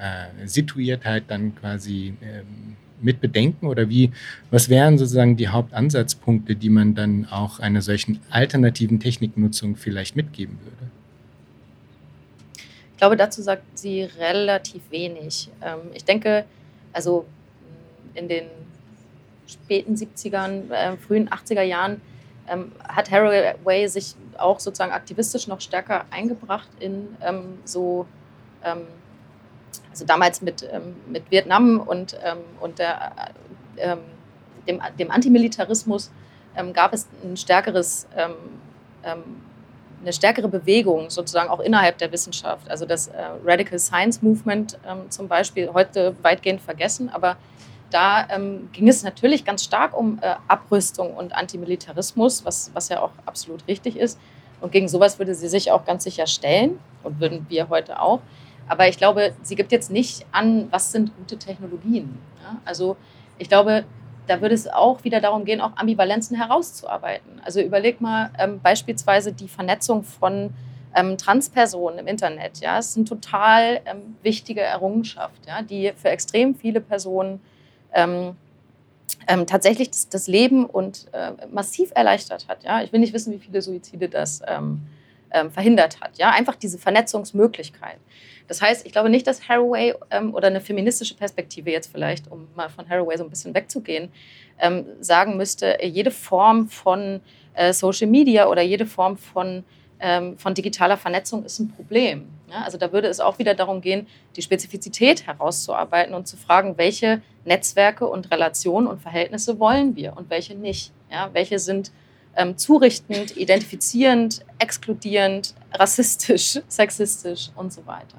[0.02, 2.73] äh, Situiertheit dann quasi ähm,
[3.04, 4.12] mit bedenken oder wie,
[4.52, 10.58] was wären sozusagen die Hauptansatzpunkte, die man dann auch einer solchen alternativen Techniknutzung vielleicht mitgeben
[10.64, 10.92] würde?
[12.92, 15.50] Ich glaube, dazu sagt sie relativ wenig.
[15.62, 16.46] Ähm, ich denke,
[16.94, 17.26] also
[18.14, 18.46] in den
[19.48, 22.02] späten 70ern, äh, frühen 80er Jahren
[22.48, 28.06] ähm, hat Haraway sich auch sozusagen aktivistisch noch stärker eingebracht in ähm, so
[29.90, 33.12] also damals mit, ähm, mit Vietnam und, ähm, und der,
[33.78, 34.00] ähm,
[34.68, 36.12] dem, dem Antimilitarismus
[36.56, 38.34] ähm, gab es ein stärkeres, ähm,
[39.04, 39.24] ähm,
[40.02, 42.70] eine stärkere Bewegung sozusagen auch innerhalb der Wissenschaft.
[42.70, 43.14] Also das äh,
[43.46, 47.38] Radical Science Movement zum Beispiel, heute weitgehend vergessen, aber
[47.90, 48.28] da
[48.74, 53.68] ging es natürlich ganz stark um äh, Abrüstung und Antimilitarismus, was, was ja auch absolut
[53.68, 54.20] richtig ist.
[54.62, 58.22] Und gegen sowas würde sie sich auch ganz sicher stellen und würden wir heute auch.
[58.68, 62.18] Aber ich glaube, sie gibt jetzt nicht an, was sind gute Technologien.
[62.42, 62.58] Ja?
[62.66, 62.98] Also
[63.38, 63.86] ich glaube,
[64.28, 67.42] da würde es auch wieder darum gehen, auch Ambivalenzen herauszuarbeiten.
[67.44, 70.54] Also überleg mal ähm, beispielsweise die Vernetzung von
[70.96, 72.60] ähm, Transpersonen im Internet.
[72.60, 77.42] Ja, es ist eine total ähm, wichtige Errungenschaft, ja, die für extrem viele Personen
[77.94, 78.36] ähm,
[79.28, 82.64] ähm, tatsächlich das, das, Leben und äh, massiv erleichtert hat.
[82.64, 84.82] Ja, ich will nicht wissen, wie viele Suizide das ähm,
[85.50, 86.20] verhindert hat.
[86.20, 87.98] Ja, einfach diese Vernetzungsmöglichkeit.
[88.48, 92.48] Das heißt, ich glaube nicht, dass Haraway ähm, oder eine feministische Perspektive jetzt vielleicht, um
[92.56, 94.12] mal von Haraway so ein bisschen wegzugehen,
[94.60, 97.22] ähm, sagen müsste, jede Form von
[97.54, 99.64] äh, Social Media oder jede Form von,
[100.00, 102.28] ähm, von digitaler Vernetzung ist ein Problem.
[102.50, 102.64] Ja?
[102.64, 107.22] Also da würde es auch wieder darum gehen, die Spezifizität herauszuarbeiten und zu fragen, welche
[107.46, 110.92] Netzwerke und Relationen und Verhältnisse wollen wir und welche nicht.
[111.12, 111.30] Ja?
[111.34, 111.92] Welche sind
[112.36, 118.18] ähm, zurichtend, identifizierend, exkludierend, rassistisch, sexistisch und so weiter.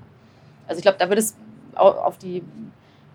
[0.66, 1.36] Also ich glaube, da wird es
[1.74, 2.42] auf die,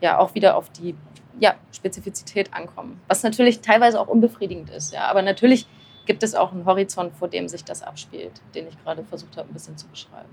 [0.01, 0.95] ja, auch wieder auf die
[1.39, 2.99] ja, Spezifizität ankommen.
[3.07, 4.93] Was natürlich teilweise auch unbefriedigend ist.
[4.93, 5.07] Ja.
[5.09, 5.67] Aber natürlich
[6.05, 9.49] gibt es auch einen Horizont, vor dem sich das abspielt, den ich gerade versucht habe,
[9.49, 10.29] ein bisschen zu beschreiben.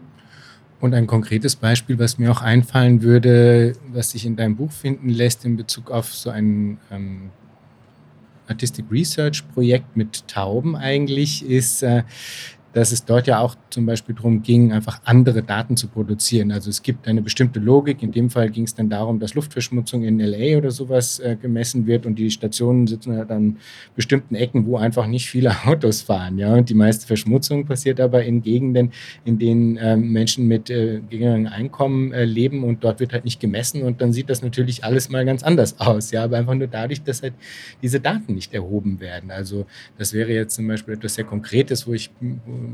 [0.81, 5.09] Und ein konkretes Beispiel, was mir auch einfallen würde, was sich in deinem Buch finden
[5.09, 7.31] lässt in Bezug auf so ein ähm,
[8.49, 12.05] Artistic Research Projekt mit Tauben eigentlich, ist, äh,
[12.77, 16.53] dass es dort ja auch zum Beispiel darum ging, einfach andere Daten zu produzieren.
[16.53, 18.03] Also es gibt eine bestimmte Logik.
[18.03, 21.87] In dem Fall ging es dann darum, dass Luftverschmutzung in LA oder sowas äh, gemessen
[21.87, 23.57] wird und die Stationen sitzen halt an
[23.95, 26.37] bestimmten Ecken, wo einfach nicht viele Autos fahren.
[26.37, 26.53] Ja?
[26.53, 28.93] Und die meiste Verschmutzung passiert aber in Gegenden,
[29.25, 33.41] in denen äh, Menschen mit äh, geringeren Einkommen äh, leben und dort wird halt nicht
[33.41, 36.11] gemessen und dann sieht das natürlich alles mal ganz anders aus.
[36.11, 36.25] Ja?
[36.25, 37.33] Aber einfach nur dadurch, dass halt
[37.81, 39.31] diese Daten nicht erhoben werden.
[39.31, 39.65] Also
[39.97, 42.11] das wäre jetzt zum Beispiel etwas sehr Konkretes, wo ich,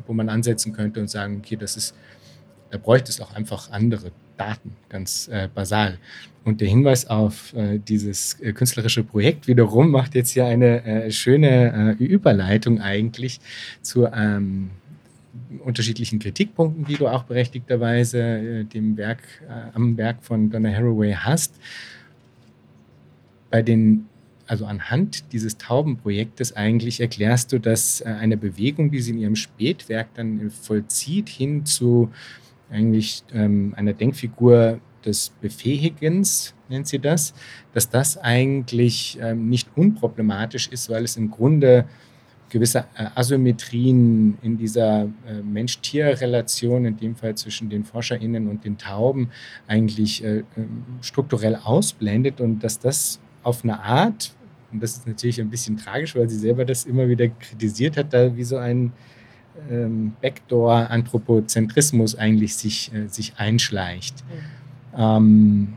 [0.06, 1.94] wo man ansetzen könnte und sagen, okay, das ist,
[2.70, 5.98] da bräuchte es auch einfach andere Daten, ganz äh, basal.
[6.44, 11.10] Und der Hinweis auf äh, dieses äh, künstlerische Projekt wiederum macht jetzt hier eine äh,
[11.10, 13.40] schöne äh, Überleitung eigentlich
[13.80, 14.70] zu ähm,
[15.64, 19.22] unterschiedlichen Kritikpunkten, die du auch berechtigterweise äh, dem Werk,
[19.74, 21.54] am Werk von Donna Haraway hast.
[23.50, 24.08] Bei den
[24.46, 29.36] also anhand dieses Taubenprojektes eigentlich erklärst du, dass äh, eine Bewegung, die sie in ihrem
[29.36, 32.10] Spätwerk dann vollzieht, hin zu
[32.70, 37.34] eigentlich ähm, einer Denkfigur des Befähigens, nennt sie das,
[37.74, 41.86] dass das eigentlich ähm, nicht unproblematisch ist, weil es im Grunde
[42.52, 48.78] gewisse äh, Asymmetrien in dieser äh, Mensch-Tier-Relation, in dem Fall zwischen den ForscherInnen und den
[48.78, 49.30] Tauben,
[49.66, 54.32] eigentlich äh, ähm, strukturell ausblendet und dass das auf eine Art,
[54.72, 58.12] und das ist natürlich ein bisschen tragisch, weil sie selber das immer wieder kritisiert hat,
[58.12, 58.92] da wie so ein
[59.70, 64.24] ähm, Backdoor-Anthropozentrismus eigentlich sich, äh, sich einschleicht.
[64.24, 64.98] Mhm.
[64.98, 65.74] Ähm,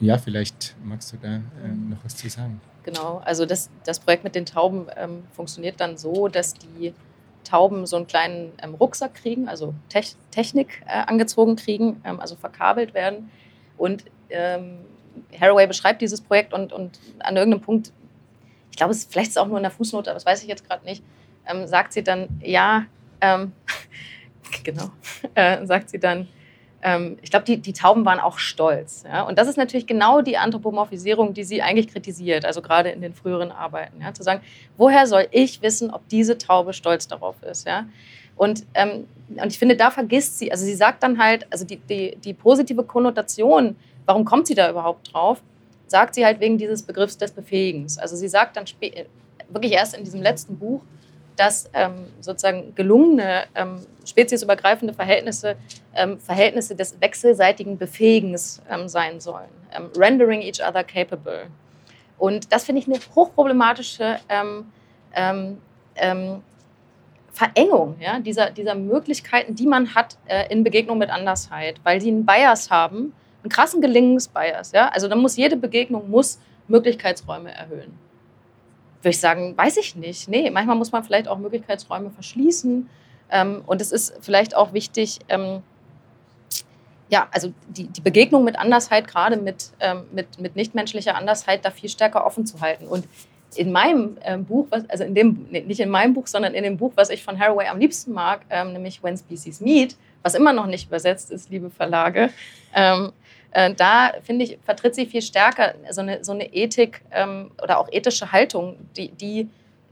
[0.00, 1.40] ja, vielleicht magst du da äh,
[1.90, 2.60] noch was zu sagen.
[2.84, 6.92] Genau, also das, das Projekt mit den Tauben ähm, funktioniert dann so, dass die
[7.44, 10.00] Tauben so einen kleinen ähm, Rucksack kriegen, also Te
[10.30, 13.30] Technik äh, angezogen kriegen, ähm, also verkabelt werden.
[13.76, 14.78] Und ähm,
[15.40, 17.92] Haraway beschreibt dieses Projekt und, und an irgendeinem Punkt,
[18.70, 20.48] ich glaube, es vielleicht ist es auch nur in der Fußnote, aber das weiß ich
[20.48, 21.02] jetzt gerade nicht,
[21.46, 22.86] ähm, sagt sie dann, ja,
[23.20, 23.52] ähm,
[24.64, 24.90] genau,
[25.34, 26.28] äh, sagt sie dann,
[26.84, 29.04] ähm, ich glaube, die, die Tauben waren auch stolz.
[29.06, 29.22] Ja?
[29.22, 33.14] Und das ist natürlich genau die Anthropomorphisierung, die sie eigentlich kritisiert, also gerade in den
[33.14, 34.02] früheren Arbeiten.
[34.02, 34.12] Ja?
[34.12, 34.42] Zu sagen,
[34.76, 37.66] woher soll ich wissen, ob diese Taube stolz darauf ist?
[37.66, 37.86] Ja?
[38.36, 41.76] Und, ähm, und ich finde, da vergisst sie, also sie sagt dann halt, also die,
[41.76, 43.76] die, die positive Konnotation,
[44.06, 45.42] warum kommt sie da überhaupt drauf,
[45.86, 47.98] sagt sie halt wegen dieses Begriffs des Befähigens.
[47.98, 48.64] Also sie sagt dann
[49.48, 50.80] wirklich erst in diesem letzten Buch,
[51.36, 55.56] dass ähm, sozusagen gelungene, ähm, speziesübergreifende Verhältnisse
[55.94, 59.48] ähm, Verhältnisse des wechselseitigen Befähigens ähm, sein sollen.
[59.76, 61.46] Ähm, rendering each other capable.
[62.18, 64.66] Und das finde ich eine hochproblematische ähm,
[67.34, 72.08] Verengung ja, dieser, dieser Möglichkeiten, die man hat äh, in Begegnung mit Andersheit, weil die
[72.08, 73.12] einen Bias haben,
[73.42, 74.72] einen krassen Gelingensbias.
[74.72, 74.88] Ja?
[74.88, 77.98] Also dann muss jede Begegnung muss Möglichkeitsräume erhöhen
[79.04, 80.28] würde ich sagen, weiß ich nicht.
[80.28, 82.88] Nee, manchmal muss man vielleicht auch Möglichkeitsräume verschließen.
[83.30, 85.62] Ähm, und es ist vielleicht auch wichtig, ähm,
[87.10, 91.70] ja, also die, die Begegnung mit Andersheit, gerade mit, ähm, mit, mit nichtmenschlicher Andersheit, da
[91.70, 92.86] viel stärker offen zu halten.
[92.86, 93.06] Und
[93.58, 96.76] in meinem ähm, Buch, was, also in dem, nicht in meinem Buch, sondern in dem
[96.76, 100.52] Buch, was ich von Haraway am liebsten mag, ähm, nämlich When Species Meet, was immer
[100.52, 102.30] noch nicht übersetzt ist, liebe Verlage,
[102.74, 103.12] ähm,
[103.52, 107.78] äh, da finde ich, vertritt sie viel stärker so eine, so eine Ethik ähm, oder
[107.78, 109.48] auch ethische Haltung, die, die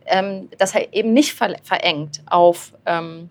[0.07, 3.31] ähm, das halt eben nicht ver verengt auf, ähm,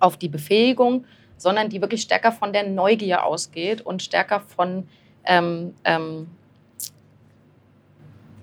[0.00, 1.06] auf die Befähigung,
[1.36, 4.86] sondern die wirklich stärker von der Neugier ausgeht und stärker von
[5.24, 6.28] ähm, ähm,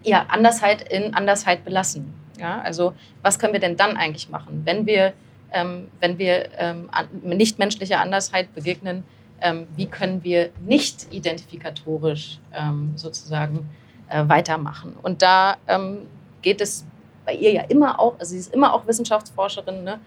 [0.03, 2.13] ja, Andersheit in Andersheit belassen.
[2.39, 2.61] Ja?
[2.61, 5.13] Also was können wir denn dann eigentlich machen, wenn wir,
[5.51, 6.89] ähm, wenn wir ähm,
[7.23, 9.03] nichtmenschlicher Andersheit begegnen,
[9.41, 13.69] ähm, wie können wir nicht identifikatorisch ähm, sozusagen
[14.09, 14.95] äh, weitermachen.
[15.01, 16.07] Und da ähm,
[16.41, 16.85] geht es
[17.25, 19.99] bei ihr ja immer auch, also sie ist immer auch Wissenschaftsforscherin, ne,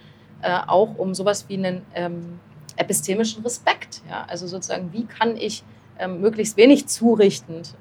[0.43, 2.41] äh, auch um sowas wie einen ähm,
[2.77, 4.03] epistemischen Respekt.
[4.09, 4.25] Ja?
[4.29, 5.65] Also sozusagen, wie kann ich
[6.09, 7.77] möglichst wenig zurichtend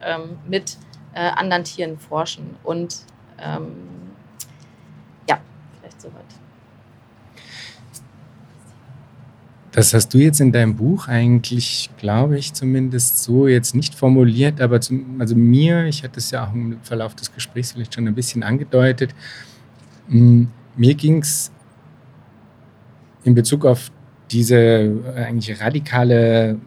[0.45, 0.77] mit
[1.13, 2.55] äh, anderen Tieren forschen.
[2.63, 3.05] Und
[5.27, 5.39] ja,
[5.79, 6.21] vielleicht soweit.
[9.71, 14.59] Das hast du jetzt in deinem Buch eigentlich, glaube ich, zumindest so jetzt nicht formuliert,
[14.59, 18.05] aber zum, also mir, ich hatte es ja auch im Verlauf des Gesprächs vielleicht schon
[18.05, 19.15] ein bisschen angedeutet,
[20.09, 21.51] hm, mir ging es
[23.23, 23.91] in Bezug auf
[24.29, 26.57] diese äh, eigentlich radikale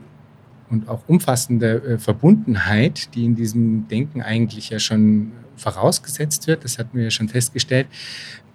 [0.75, 6.79] und auch umfassende äh, Verbundenheit, die in diesem Denken eigentlich ja schon vorausgesetzt wird, das
[6.79, 7.87] hatten wir ja schon festgestellt,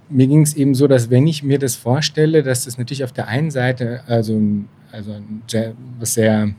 [0.09, 3.11] mir ging es eben so, dass wenn ich mir das vorstelle, dass das natürlich auf
[3.11, 4.41] der einen Seite also,
[4.91, 5.15] also
[5.99, 6.53] was sehr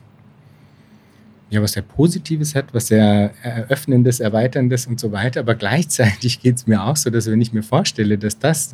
[1.51, 5.41] ja, was sehr Positives hat, was sehr Eröffnendes, Erweiterndes und so weiter.
[5.41, 8.73] Aber gleichzeitig geht es mir auch so, dass wenn ich mir vorstelle, dass das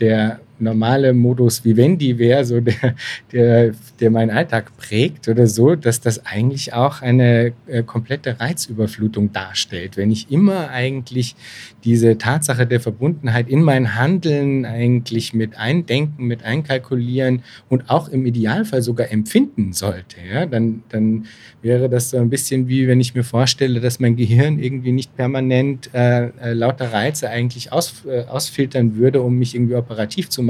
[0.00, 2.94] der normale Modus Vivendi wäre, so der,
[3.32, 9.32] der, der meinen Alltag prägt oder so, dass das eigentlich auch eine äh, komplette Reizüberflutung
[9.32, 9.96] darstellt.
[9.96, 11.36] Wenn ich immer eigentlich
[11.84, 18.26] diese Tatsache der Verbundenheit in mein Handeln eigentlich mit eindenken, mit einkalkulieren und auch im
[18.26, 21.26] Idealfall sogar empfinden sollte, ja, dann, dann
[21.62, 25.16] wäre das so ein bisschen wie, wenn ich mir vorstelle, dass mein Gehirn irgendwie nicht
[25.16, 30.42] permanent äh, äh lauter Reize eigentlich aus, äh, ausfiltern würde, um mich irgendwie operativ zu
[30.42, 30.47] machen,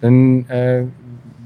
[0.00, 0.84] dann äh,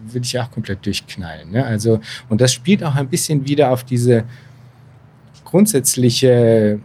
[0.06, 1.50] würde ich auch komplett durchknallen.
[1.50, 1.64] Ne?
[1.64, 4.24] Also, und das spielt auch ein bisschen wieder auf diese
[5.44, 6.80] grundsätzliche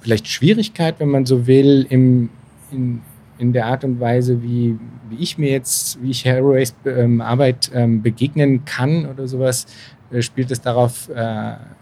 [0.00, 2.30] vielleicht Schwierigkeit, wenn man so will, im,
[2.72, 3.00] in,
[3.38, 4.78] in der Art und Weise, wie,
[5.08, 9.66] wie ich mir jetzt, wie ich Haraways ähm, Arbeit ähm, begegnen kann oder sowas,
[10.10, 11.12] äh, spielt es darauf äh,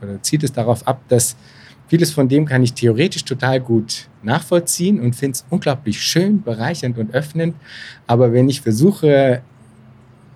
[0.03, 1.37] oder zieht es darauf ab, dass
[1.89, 6.99] Vieles von dem kann ich theoretisch total gut nachvollziehen und finde es unglaublich schön, bereichernd
[6.99, 7.57] und öffnend.
[8.07, 9.41] Aber wenn ich versuche,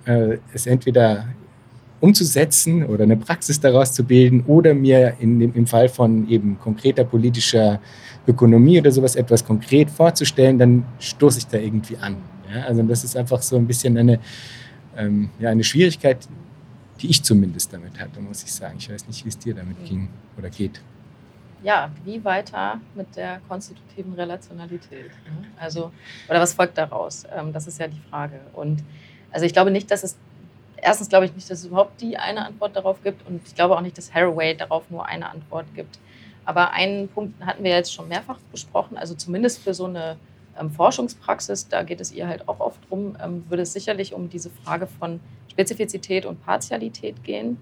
[0.06, 1.26] äh, es entweder
[2.00, 6.58] umzusetzen oder eine Praxis daraus zu bilden oder mir in dem, im Fall von eben
[6.58, 7.80] konkreter politischer
[8.26, 12.16] Ökonomie oder sowas etwas konkret vorzustellen, dann stoße ich da irgendwie an.
[12.52, 12.62] Ja?
[12.62, 14.18] Also das ist einfach so ein bisschen eine,
[14.96, 16.26] ähm, ja, eine Schwierigkeit,
[17.00, 18.76] die ich zumindest damit hatte, muss ich sagen.
[18.78, 20.80] Ich weiß nicht, wie es dir damit ging oder geht.
[21.62, 25.10] Ja, wie weiter mit der konstitutiven Relationalität?
[25.24, 25.46] Ne?
[25.58, 25.92] Also,
[26.28, 27.24] oder was folgt daraus?
[27.34, 28.40] Ähm, das ist ja die Frage.
[28.52, 28.82] Und
[29.30, 30.16] also ich glaube nicht, dass es,
[30.76, 33.76] erstens glaube ich nicht, dass es überhaupt die eine Antwort darauf gibt und ich glaube
[33.76, 35.98] auch nicht, dass Haraway darauf nur eine Antwort gibt.
[36.44, 40.16] Aber einen Punkt hatten wir jetzt schon mehrfach besprochen, also zumindest für so eine
[40.58, 44.28] ähm, Forschungspraxis, da geht es ihr halt auch oft drum, ähm, würde es sicherlich um
[44.28, 47.58] diese Frage von Spezifizität und Partialität gehen.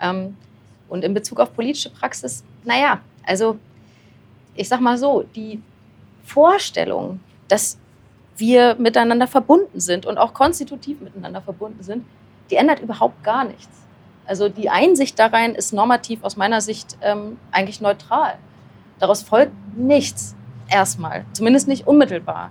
[0.00, 0.36] Ähm,
[0.88, 3.58] und in Bezug auf politische Praxis, naja, also
[4.54, 5.62] ich sag mal so, die
[6.24, 7.78] Vorstellung, dass
[8.36, 12.04] wir miteinander verbunden sind und auch konstitutiv miteinander verbunden sind,
[12.50, 13.86] die ändert überhaupt gar nichts.
[14.26, 18.34] Also die Einsicht darein ist normativ aus meiner Sicht ähm, eigentlich neutral.
[18.98, 20.36] Daraus folgt nichts
[20.68, 22.50] erstmal, zumindest nicht unmittelbar.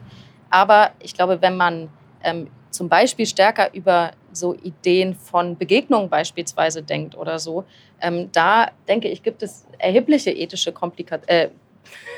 [0.49, 1.89] Aber ich glaube, wenn man
[2.23, 7.65] ähm, zum Beispiel stärker über so Ideen von Begegnungen beispielsweise denkt oder so,
[8.01, 11.49] ähm, da denke ich, gibt es erhebliche ethische Komplika äh,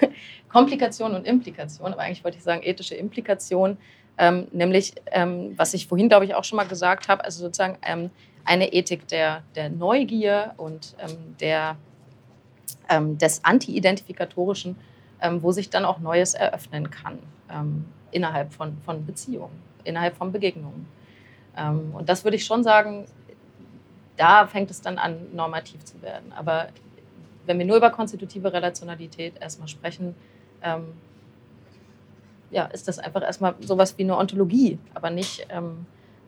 [0.50, 3.78] Komplikationen und Implikationen, aber eigentlich wollte ich sagen ethische Implikationen,
[4.18, 7.78] ähm, nämlich, ähm, was ich vorhin, glaube ich, auch schon mal gesagt habe, also sozusagen
[7.82, 8.12] ähm,
[8.46, 11.78] eine Ethik der, der Neugier und ähm, der,
[12.90, 14.76] ähm, des Anti-Identifikatorischen,
[15.40, 17.18] wo sich dann auch Neues eröffnen kann
[18.12, 19.54] innerhalb von, von Beziehungen,
[19.86, 20.86] innerhalb von Begegnungen.
[21.58, 23.06] Ähm, und das würde ich schon sagen,
[24.18, 26.34] da fängt es dann an, normativ zu werden.
[26.34, 26.68] Aber
[27.46, 30.16] wenn wir nur über konstitutive Relationalität erstmal sprechen,
[30.62, 30.94] ähm,
[32.52, 35.86] ja, ist das einfach erstmal sowas wie eine Ontologie, aber nicht ähm,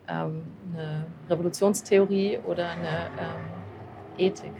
[0.08, 0.42] ähm,
[0.74, 4.52] eine Revolutionstheorie oder eine ähm, Ethik.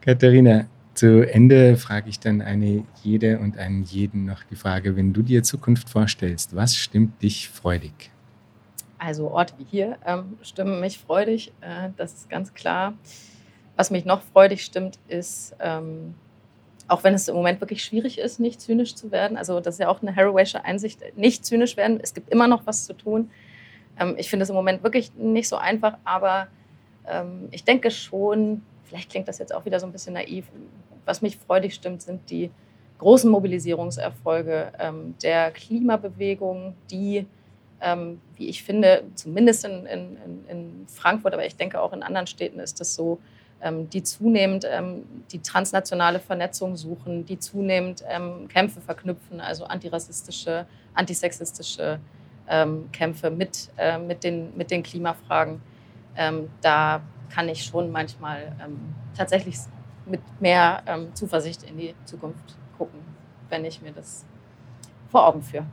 [0.00, 0.66] Katharina,
[0.96, 5.22] zu Ende frage ich dann eine jede und einen jeden noch die Frage, wenn du
[5.22, 8.10] dir Zukunft vorstellst, was stimmt dich freudig?
[8.98, 12.94] Also Orte wie hier ähm, stimmen mich freudig, äh, das ist ganz klar.
[13.76, 16.14] Was mich noch freudig stimmt, ist ähm,
[16.88, 19.36] auch wenn es im Moment wirklich schwierig ist, nicht zynisch zu werden.
[19.36, 21.98] Also das ist ja auch eine Haraway'sche Einsicht, nicht zynisch werden.
[22.02, 23.30] Es gibt immer noch was zu tun.
[23.98, 26.48] Ähm, ich finde es im Moment wirklich nicht so einfach, aber
[27.06, 30.46] ähm, ich denke schon, vielleicht klingt das jetzt auch wieder so ein bisschen naiv,
[31.04, 32.50] was mich freudig stimmt, sind die
[32.98, 37.26] großen Mobilisierungserfolge ähm, der Klimabewegung, die,
[37.80, 40.16] ähm, wie ich finde, zumindest in, in,
[40.48, 43.18] in Frankfurt, aber ich denke auch in anderen Städten ist das so,
[43.62, 50.66] ähm, die zunehmend ähm, die transnationale Vernetzung suchen, die zunehmend ähm, Kämpfe verknüpfen, also antirassistische,
[50.94, 52.00] antisexistische
[52.92, 55.60] Kämpfe mit, äh, mit, den, mit den Klimafragen.
[56.60, 58.54] da kann ich schon manchmal
[59.16, 59.56] tatsächlich
[60.06, 60.82] mit mehr
[61.14, 63.00] Zuversicht in die Zukunft gucken,
[63.48, 64.24] wenn ich mir das
[65.10, 65.66] vor Augen führe.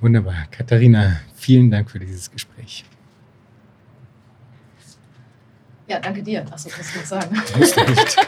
[0.00, 0.46] Wunderbar.
[0.50, 2.84] Katharina, vielen Dank für dieses Gespräch.
[5.88, 6.44] Ja, danke dir.
[6.50, 7.36] Achso, das muss ich sagen.
[7.58, 8.16] Musst du nicht.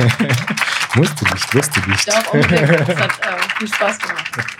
[0.96, 2.08] Musst du nicht, musst du nicht.
[2.08, 2.88] Doch, unbedingt.
[2.88, 4.59] Das hat äh, viel Spaß gemacht.